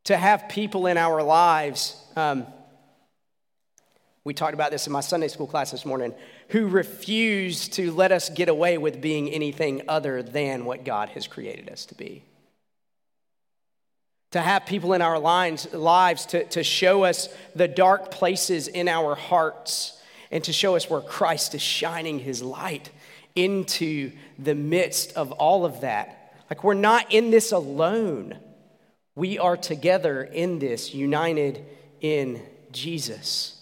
to 0.08 0.16
have 0.16 0.48
people 0.48 0.88
in 0.88 0.98
our 0.98 1.22
lives. 1.22 2.02
Um, 2.16 2.48
we 4.24 4.34
talked 4.34 4.54
about 4.54 4.72
this 4.72 4.88
in 4.88 4.94
my 4.94 5.02
Sunday 5.02 5.28
school 5.28 5.48
class 5.48 5.72
this 5.72 5.86
morning, 5.86 6.14
who 6.48 6.68
refuse 6.68 7.68
to 7.70 7.92
let 7.92 8.14
us 8.14 8.30
get 8.30 8.48
away 8.48 8.78
with 8.78 9.02
being 9.02 9.30
anything 9.30 9.82
other 9.90 10.24
than 10.24 10.64
what 10.64 10.86
God 10.86 11.10
has 11.10 11.28
created 11.28 11.70
us 11.70 11.86
to 11.88 11.96
be. 11.96 12.24
To 14.32 14.40
have 14.40 14.66
people 14.66 14.94
in 14.94 15.02
our 15.02 15.20
lives, 15.20 15.74
lives 15.74 16.26
to, 16.28 16.46
to 16.46 16.64
show 16.64 17.04
us 17.04 17.28
the 17.54 17.68
dark 17.68 18.10
places 18.10 18.70
in 18.70 18.88
our 18.88 19.14
hearts 19.14 20.02
and 20.32 20.42
to 20.46 20.54
show 20.54 20.78
us 20.78 20.90
where 20.90 21.02
Christ 21.02 21.54
is 21.54 21.62
shining 21.62 22.20
his 22.20 22.42
light 22.42 22.92
into 23.36 24.14
the 24.40 24.56
midst 24.56 25.12
of 25.18 25.34
all 25.34 25.66
of 25.66 25.82
that. 25.82 26.34
Like 26.50 26.64
we're 26.64 26.76
not 26.76 27.14
in 27.14 27.30
this 27.30 27.52
alone. 27.52 28.40
We 29.18 29.40
are 29.40 29.58
together 29.58 30.22
in 30.22 30.60
this, 30.60 30.94
united 30.94 31.66
in 32.02 32.40
Jesus. 32.72 33.60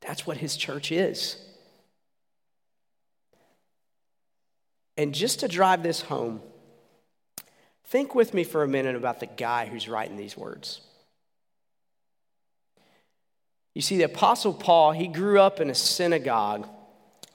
That's 0.00 0.24
what 0.24 0.36
his 0.36 0.56
church 0.56 0.92
is. 0.92 1.44
And 4.96 5.12
just 5.12 5.40
to 5.40 5.48
drive 5.48 5.82
this 5.82 6.02
home, 6.02 6.40
think 7.86 8.14
with 8.14 8.32
me 8.32 8.44
for 8.44 8.62
a 8.62 8.68
minute 8.68 8.94
about 8.94 9.18
the 9.18 9.26
guy 9.26 9.66
who's 9.66 9.88
writing 9.88 10.16
these 10.16 10.36
words. 10.36 10.82
You 13.74 13.82
see, 13.82 13.96
the 13.96 14.04
Apostle 14.04 14.54
Paul, 14.54 14.92
he 14.92 15.08
grew 15.08 15.40
up 15.40 15.60
in 15.60 15.68
a 15.68 15.74
synagogue 15.74 16.68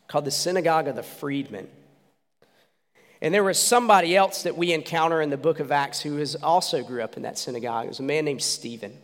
called 0.07 0.23
the 0.23 0.31
Synagogue 0.31 0.87
of 0.87 0.95
the 0.95 1.03
Freedmen. 1.03 1.67
And 3.21 3.33
there 3.33 3.43
was 3.43 3.57
somebody 3.57 4.15
else 4.15 4.43
that 4.43 4.57
we 4.57 4.73
encounter 4.73 5.21
in 5.21 5.29
the 5.29 5.37
book 5.37 5.59
of 5.59 5.71
Acts 5.71 6.01
who 6.01 6.17
has 6.17 6.35
also 6.35 6.83
grew 6.83 7.01
up 7.01 7.17
in 7.17 7.23
that 7.23 7.37
synagogue. 7.37 7.85
It 7.85 7.89
was 7.89 7.99
a 7.99 8.03
man 8.03 8.25
named 8.25 8.43
Stephen. 8.43 8.95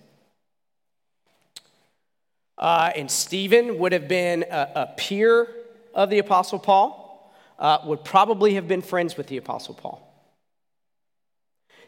Uh, 2.57 2.91
and 2.95 3.09
Stephen 3.09 3.79
would 3.79 3.91
have 3.91 4.07
been 4.07 4.45
a, 4.49 4.71
a 4.75 4.93
peer 4.97 5.47
of 5.93 6.09
the 6.09 6.19
Apostle 6.19 6.59
Paul, 6.59 7.33
uh, 7.57 7.79
would 7.85 8.03
probably 8.03 8.53
have 8.55 8.67
been 8.67 8.81
friends 8.81 9.17
with 9.17 9.27
the 9.27 9.37
Apostle 9.37 9.73
Paul. 9.73 10.09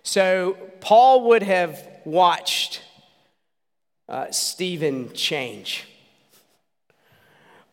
So 0.02 0.58
Paul 0.82 1.30
would 1.30 1.44
have 1.44 1.88
watched 2.06 2.82
uh, 4.08 4.32
Stephen 4.32 5.14
change. 5.14 5.88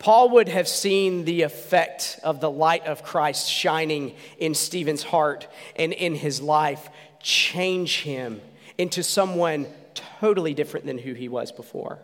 Paul 0.02 0.30
would 0.30 0.48
have 0.48 0.66
seen 0.66 1.24
the 1.24 1.42
effect 1.42 2.18
of 2.24 2.40
the 2.40 2.50
light 2.50 2.86
of 2.86 3.04
Christ 3.04 3.48
shining 3.48 4.16
in 4.36 4.52
Stephen's 4.52 5.04
heart 5.04 5.46
and 5.76 5.92
in 5.92 6.16
his 6.16 6.42
life 6.42 6.90
change 7.20 8.00
him 8.00 8.40
into 8.76 9.04
someone 9.04 9.68
totally 9.94 10.54
different 10.54 10.86
than 10.86 10.98
who 10.98 11.12
he 11.12 11.28
was 11.28 11.52
before. 11.52 12.00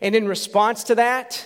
And 0.00 0.14
in 0.14 0.28
response 0.28 0.84
to 0.84 0.94
that, 0.94 1.44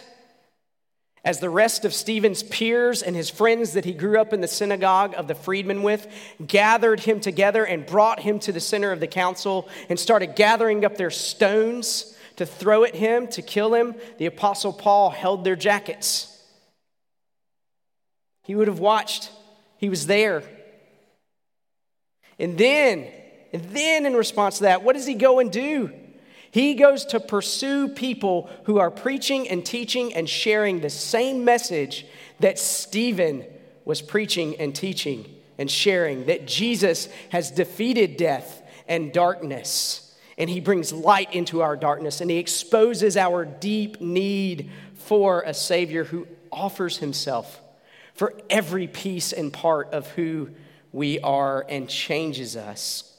as 1.24 1.40
the 1.40 1.48
rest 1.48 1.86
of 1.86 1.94
Stephen's 1.94 2.42
peers 2.42 3.02
and 3.02 3.16
his 3.16 3.30
friends 3.30 3.72
that 3.72 3.86
he 3.86 3.94
grew 3.94 4.20
up 4.20 4.34
in 4.34 4.42
the 4.42 4.46
synagogue 4.46 5.14
of 5.16 5.26
the 5.26 5.34
freedmen 5.34 5.82
with 5.82 6.06
gathered 6.46 7.00
him 7.00 7.18
together 7.18 7.64
and 7.64 7.86
brought 7.86 8.20
him 8.20 8.38
to 8.40 8.52
the 8.52 8.60
center 8.60 8.92
of 8.92 9.00
the 9.00 9.06
council 9.06 9.70
and 9.88 9.98
started 9.98 10.36
gathering 10.36 10.84
up 10.84 10.98
their 10.98 11.10
stones 11.10 12.13
to 12.36 12.46
throw 12.46 12.84
at 12.84 12.94
him 12.94 13.28
to 13.28 13.42
kill 13.42 13.74
him, 13.74 13.94
the 14.18 14.26
apostle 14.26 14.72
Paul 14.72 15.10
held 15.10 15.44
their 15.44 15.56
jackets. 15.56 16.30
He 18.42 18.54
would 18.54 18.68
have 18.68 18.78
watched, 18.78 19.30
he 19.78 19.88
was 19.88 20.06
there. 20.06 20.42
And 22.38 22.58
then, 22.58 23.08
and 23.52 23.62
then 23.64 24.06
in 24.06 24.14
response 24.14 24.58
to 24.58 24.64
that, 24.64 24.82
what 24.82 24.94
does 24.94 25.06
he 25.06 25.14
go 25.14 25.38
and 25.38 25.50
do? 25.50 25.92
He 26.50 26.74
goes 26.74 27.04
to 27.06 27.20
pursue 27.20 27.88
people 27.88 28.48
who 28.64 28.78
are 28.78 28.90
preaching 28.90 29.48
and 29.48 29.64
teaching 29.64 30.14
and 30.14 30.28
sharing 30.28 30.80
the 30.80 30.90
same 30.90 31.44
message 31.44 32.06
that 32.40 32.58
Stephen 32.58 33.44
was 33.84 34.02
preaching 34.02 34.56
and 34.60 34.74
teaching 34.74 35.26
and 35.58 35.70
sharing 35.70 36.26
that 36.26 36.46
Jesus 36.46 37.08
has 37.30 37.50
defeated 37.50 38.16
death 38.16 38.62
and 38.86 39.12
darkness. 39.12 40.03
And 40.36 40.50
he 40.50 40.60
brings 40.60 40.92
light 40.92 41.32
into 41.32 41.62
our 41.62 41.76
darkness 41.76 42.20
and 42.20 42.30
he 42.30 42.38
exposes 42.38 43.16
our 43.16 43.44
deep 43.44 44.00
need 44.00 44.70
for 44.94 45.42
a 45.42 45.54
Savior 45.54 46.04
who 46.04 46.26
offers 46.50 46.98
himself 46.98 47.60
for 48.14 48.34
every 48.48 48.86
piece 48.86 49.32
and 49.32 49.52
part 49.52 49.92
of 49.92 50.08
who 50.12 50.50
we 50.92 51.18
are 51.20 51.66
and 51.68 51.88
changes 51.88 52.56
us 52.56 53.12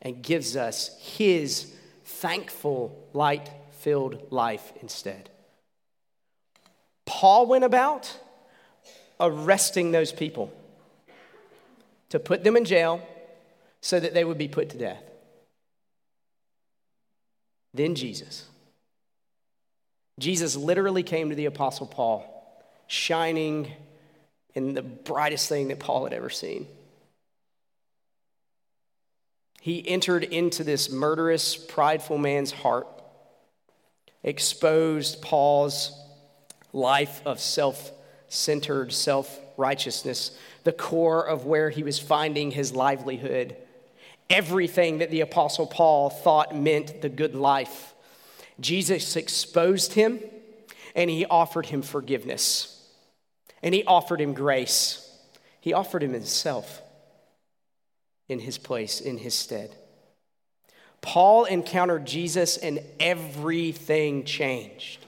and 0.00 0.22
gives 0.22 0.56
us 0.56 0.96
his 1.00 1.72
thankful, 2.04 3.08
light 3.12 3.50
filled 3.78 4.30
life 4.30 4.72
instead. 4.80 5.28
Paul 7.04 7.46
went 7.46 7.64
about 7.64 8.16
arresting 9.18 9.92
those 9.92 10.12
people 10.12 10.52
to 12.10 12.18
put 12.18 12.44
them 12.44 12.56
in 12.56 12.64
jail 12.64 13.00
so 13.80 13.98
that 13.98 14.14
they 14.14 14.24
would 14.24 14.38
be 14.38 14.48
put 14.48 14.70
to 14.70 14.78
death. 14.78 15.02
Then 17.76 17.94
Jesus. 17.94 18.46
Jesus 20.18 20.56
literally 20.56 21.02
came 21.02 21.28
to 21.28 21.36
the 21.36 21.46
Apostle 21.46 21.86
Paul, 21.86 22.24
shining 22.86 23.70
in 24.54 24.72
the 24.72 24.82
brightest 24.82 25.48
thing 25.48 25.68
that 25.68 25.78
Paul 25.78 26.04
had 26.04 26.14
ever 26.14 26.30
seen. 26.30 26.66
He 29.60 29.86
entered 29.86 30.24
into 30.24 30.64
this 30.64 30.90
murderous, 30.90 31.56
prideful 31.56 32.18
man's 32.18 32.52
heart, 32.52 32.86
exposed 34.22 35.20
Paul's 35.20 35.92
life 36.72 37.20
of 37.26 37.40
self 37.40 37.92
centered 38.28 38.92
self 38.92 39.38
righteousness, 39.56 40.36
the 40.64 40.72
core 40.72 41.26
of 41.26 41.44
where 41.44 41.68
he 41.68 41.82
was 41.82 41.98
finding 41.98 42.52
his 42.52 42.74
livelihood, 42.74 43.56
everything 44.30 44.98
that 44.98 45.10
the 45.10 45.20
Apostle 45.20 45.66
Paul 45.66 46.10
thought 46.10 46.56
meant 46.56 47.02
the 47.02 47.08
good 47.08 47.34
life. 47.34 47.94
Jesus 48.60 49.16
exposed 49.16 49.94
him 49.94 50.20
and 50.94 51.10
he 51.10 51.26
offered 51.26 51.66
him 51.66 51.82
forgiveness, 51.82 52.88
and 53.62 53.74
he 53.74 53.84
offered 53.84 54.20
him 54.20 54.32
grace, 54.32 55.10
he 55.60 55.74
offered 55.74 56.02
him 56.02 56.14
himself 56.14 56.80
in 58.28 58.38
his 58.38 58.56
place, 58.56 59.00
in 59.00 59.18
his 59.18 59.34
stead. 59.34 59.74
Paul 61.02 61.44
encountered 61.44 62.06
Jesus 62.06 62.56
and 62.56 62.80
everything 62.98 64.24
changed. 64.24 65.04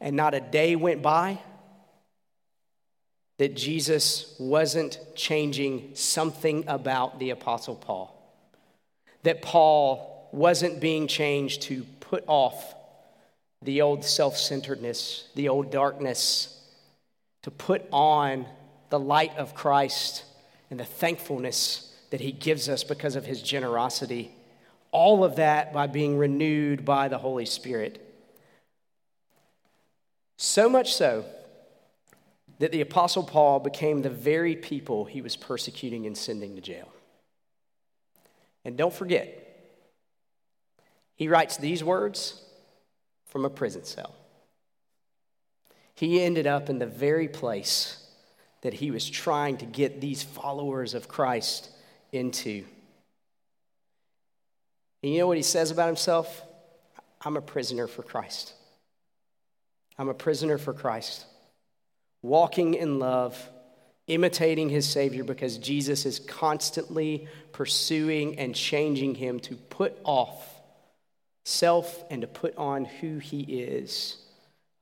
And 0.00 0.16
not 0.16 0.34
a 0.34 0.40
day 0.40 0.74
went 0.74 1.02
by 1.02 1.38
that 3.38 3.54
Jesus 3.54 4.34
wasn't 4.38 4.98
changing 5.14 5.90
something 5.94 6.64
about 6.66 7.18
the 7.18 7.30
Apostle 7.30 7.76
Paul. 7.76 8.12
That 9.24 9.42
Paul 9.42 10.28
wasn't 10.32 10.80
being 10.80 11.06
changed 11.06 11.62
to 11.62 11.84
put 12.00 12.24
off 12.26 12.74
the 13.62 13.82
old 13.82 14.04
self 14.04 14.36
centeredness, 14.36 15.28
the 15.34 15.48
old 15.48 15.70
darkness, 15.70 16.60
to 17.42 17.50
put 17.50 17.86
on 17.92 18.46
the 18.90 18.98
light 18.98 19.36
of 19.36 19.54
Christ 19.54 20.24
and 20.70 20.80
the 20.80 20.84
thankfulness 20.84 21.94
that 22.10 22.20
he 22.20 22.32
gives 22.32 22.68
us 22.68 22.84
because 22.84 23.16
of 23.16 23.26
his 23.26 23.42
generosity. 23.42 24.32
All 24.92 25.24
of 25.24 25.36
that 25.36 25.72
by 25.72 25.86
being 25.88 26.16
renewed 26.16 26.84
by 26.84 27.08
the 27.08 27.18
Holy 27.18 27.46
Spirit. 27.46 28.02
So 30.38 30.68
much 30.68 30.94
so 30.94 31.24
that 32.58 32.72
the 32.72 32.80
Apostle 32.80 33.22
Paul 33.22 33.60
became 33.60 34.02
the 34.02 34.10
very 34.10 34.56
people 34.56 35.04
he 35.04 35.20
was 35.20 35.36
persecuting 35.36 36.06
and 36.06 36.16
sending 36.16 36.54
to 36.54 36.60
jail. 36.60 36.88
And 38.64 38.76
don't 38.76 38.92
forget, 38.92 39.42
he 41.14 41.28
writes 41.28 41.56
these 41.56 41.84
words 41.84 42.42
from 43.26 43.44
a 43.44 43.50
prison 43.50 43.84
cell. 43.84 44.14
He 45.94 46.22
ended 46.22 46.46
up 46.46 46.68
in 46.68 46.78
the 46.78 46.86
very 46.86 47.28
place 47.28 48.02
that 48.62 48.74
he 48.74 48.90
was 48.90 49.08
trying 49.08 49.56
to 49.58 49.66
get 49.66 50.00
these 50.00 50.22
followers 50.22 50.94
of 50.94 51.08
Christ 51.08 51.70
into. 52.12 52.64
And 55.02 55.12
you 55.12 55.20
know 55.20 55.26
what 55.26 55.36
he 55.36 55.42
says 55.42 55.70
about 55.70 55.86
himself? 55.86 56.42
I'm 57.22 57.36
a 57.36 57.42
prisoner 57.42 57.86
for 57.86 58.02
Christ. 58.02 58.54
I'm 59.98 60.08
a 60.08 60.14
prisoner 60.14 60.58
for 60.58 60.72
Christ. 60.72 61.24
Walking 62.22 62.74
in 62.74 62.98
love, 62.98 63.50
imitating 64.06 64.68
his 64.68 64.88
Savior 64.88 65.24
because 65.24 65.58
Jesus 65.58 66.06
is 66.06 66.18
constantly 66.18 67.28
pursuing 67.52 68.38
and 68.38 68.54
changing 68.54 69.14
him 69.14 69.40
to 69.40 69.54
put 69.54 69.96
off 70.04 70.60
self 71.44 72.04
and 72.10 72.22
to 72.22 72.26
put 72.26 72.56
on 72.56 72.84
who 72.84 73.18
he 73.18 73.40
is 73.42 74.18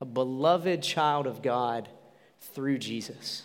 a 0.01 0.05
beloved 0.05 0.83
child 0.83 1.27
of 1.27 1.41
God 1.41 1.89
through 2.53 2.79
Jesus. 2.79 3.43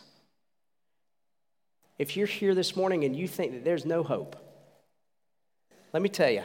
If 1.98 2.18
you're 2.18 2.28
here 2.28 2.56
this 2.56 2.76
morning 2.76 3.04
and 3.04 3.16
you 3.16 3.28
think 3.28 3.54
that 3.54 3.64
there's 3.64 3.86
no 3.86 4.04
hope, 4.04 4.36
let 5.94 6.02
me 6.02 6.10
tell 6.10 6.30
you 6.30 6.44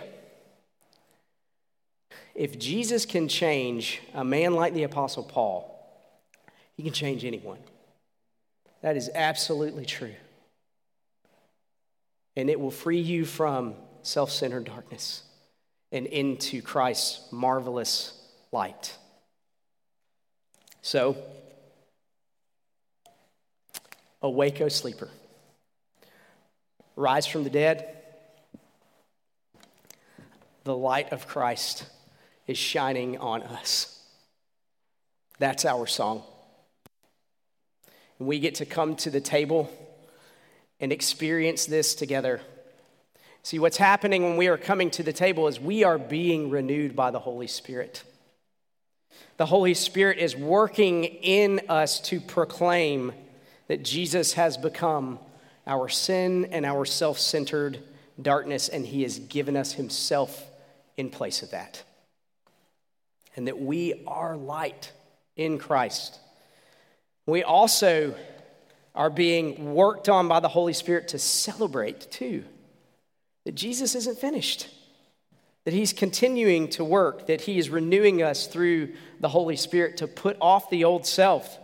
if 2.34 2.59
Jesus 2.59 3.07
can 3.07 3.28
change 3.28 4.01
a 4.12 4.24
man 4.24 4.55
like 4.55 4.74
the 4.74 4.82
Apostle 4.82 5.22
Paul, 5.22 5.74
he 6.77 6.83
can 6.83 6.93
change 6.93 7.25
anyone. 7.25 7.59
That 8.83 8.97
is 8.97 9.11
absolutely 9.14 9.87
true. 9.87 10.14
And 12.37 12.51
it 12.51 12.59
will 12.59 12.70
free 12.70 13.01
you 13.01 13.25
from 13.25 13.75
self 14.03 14.31
centered 14.31 14.64
darkness 14.64 15.22
and 15.93 16.07
into 16.07 16.61
Christ's 16.61 17.33
marvelous 17.33 18.12
light. 18.51 18.97
So, 20.83 21.16
awake, 24.20 24.61
O 24.61 24.68
sleeper. 24.68 25.09
Rise 26.97 27.27
from 27.27 27.45
the 27.45 27.51
dead. 27.51 27.89
The 30.64 30.77
light 30.77 31.12
of 31.12 31.27
Christ 31.27 31.87
is 32.47 32.59
shining 32.59 33.18
on 33.18 33.43
us. 33.43 34.03
That's 35.39 35.64
our 35.64 35.87
song. 35.87 36.22
We 38.19 38.39
get 38.39 38.57
to 38.57 38.67
come 38.67 38.97
to 38.97 39.11
the 39.11 39.21
table 39.21 39.71
and 40.81 40.93
experience 40.93 41.67
this 41.67 41.95
together. 41.95 42.41
See, 43.43 43.59
what's 43.59 43.77
happening 43.77 44.23
when 44.23 44.37
we 44.37 44.49
are 44.49 44.57
coming 44.57 44.91
to 44.93 45.03
the 45.03 45.12
table 45.12 45.49
is 45.49 45.61
we 45.61 45.85
are 45.85 45.99
being 45.99 46.51
renewed 46.51 46.97
by 46.97 47.11
the 47.11 47.19
Holy 47.19 47.47
Spirit. 47.47 48.03
The 49.37 49.47
Holy 49.47 49.75
Spirit 49.75 50.19
is 50.19 50.37
working 50.37 51.05
in 51.05 51.61
us 51.69 52.01
to 52.03 52.21
proclaim 52.21 53.12
that 53.69 53.85
Jesus 53.85 54.35
has 54.35 54.57
become 54.57 55.19
our 55.67 55.89
sin 55.89 56.47
and 56.47 56.65
our 56.65 56.85
self 56.85 57.19
centered 57.19 57.79
darkness, 58.21 58.69
and 58.69 58.87
He 58.87 59.03
has 59.03 59.19
given 59.19 59.57
us 59.57 59.73
Himself 59.73 60.45
in 60.97 61.11
place 61.11 61.43
of 61.43 61.51
that 61.51 61.83
and 63.37 63.49
that 63.49 63.61
we 63.61 64.03
are 64.07 64.37
light 64.37 64.93
in 65.37 65.59
Christ. 65.59 66.19
We 67.27 67.43
also 67.43 68.14
are 68.95 69.11
being 69.11 69.75
worked 69.75 70.09
on 70.09 70.29
by 70.29 70.41
the 70.41 70.49
Holy 70.49 70.72
Spirit 70.72 71.09
to 71.09 71.18
celebrate 71.18 72.11
too 72.11 72.45
that 73.45 73.55
Jesus 73.55 73.95
isn't 73.95 74.18
finished, 74.18 74.68
that 75.64 75.75
He's 75.75 75.93
continuing 75.93 76.68
to 76.70 76.85
work, 76.85 77.27
that 77.27 77.43
He 77.43 77.59
is 77.59 77.68
renewing 77.68 78.22
us 78.22 78.47
through 78.47 78.93
the 79.20 79.29
Holy 79.29 79.57
Spirit 79.57 79.99
to 79.99 80.07
put 80.07 80.37
off 80.41 80.70
the 80.70 80.85
old 80.85 81.07
self 81.07 81.59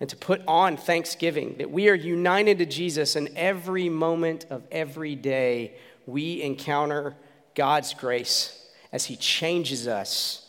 and 0.00 0.08
to 0.08 0.16
put 0.16 0.40
on 0.46 0.76
thanksgiving, 0.76 1.56
that 1.58 1.70
we 1.70 1.88
are 1.88 1.94
united 1.94 2.58
to 2.58 2.66
Jesus, 2.66 3.16
and 3.16 3.28
every 3.34 3.88
moment 3.88 4.46
of 4.48 4.62
every 4.70 5.16
day 5.16 5.74
we 6.06 6.40
encounter 6.40 7.16
God's 7.54 7.94
grace 7.94 8.70
as 8.92 9.06
He 9.06 9.16
changes 9.16 9.88
us 9.88 10.48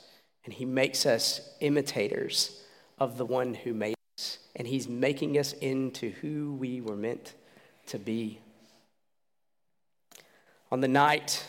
and 0.49 0.53
he 0.55 0.65
makes 0.65 1.05
us 1.05 1.41
imitators 1.59 2.59
of 2.97 3.19
the 3.19 3.25
one 3.25 3.53
who 3.53 3.71
made. 3.71 3.98
And 4.59 4.67
he's 4.67 4.87
making 4.87 5.39
us 5.39 5.53
into 5.53 6.11
who 6.21 6.53
we 6.53 6.81
were 6.81 6.95
meant 6.95 7.33
to 7.87 7.97
be. 7.97 8.39
On 10.71 10.81
the 10.81 10.87
night 10.87 11.43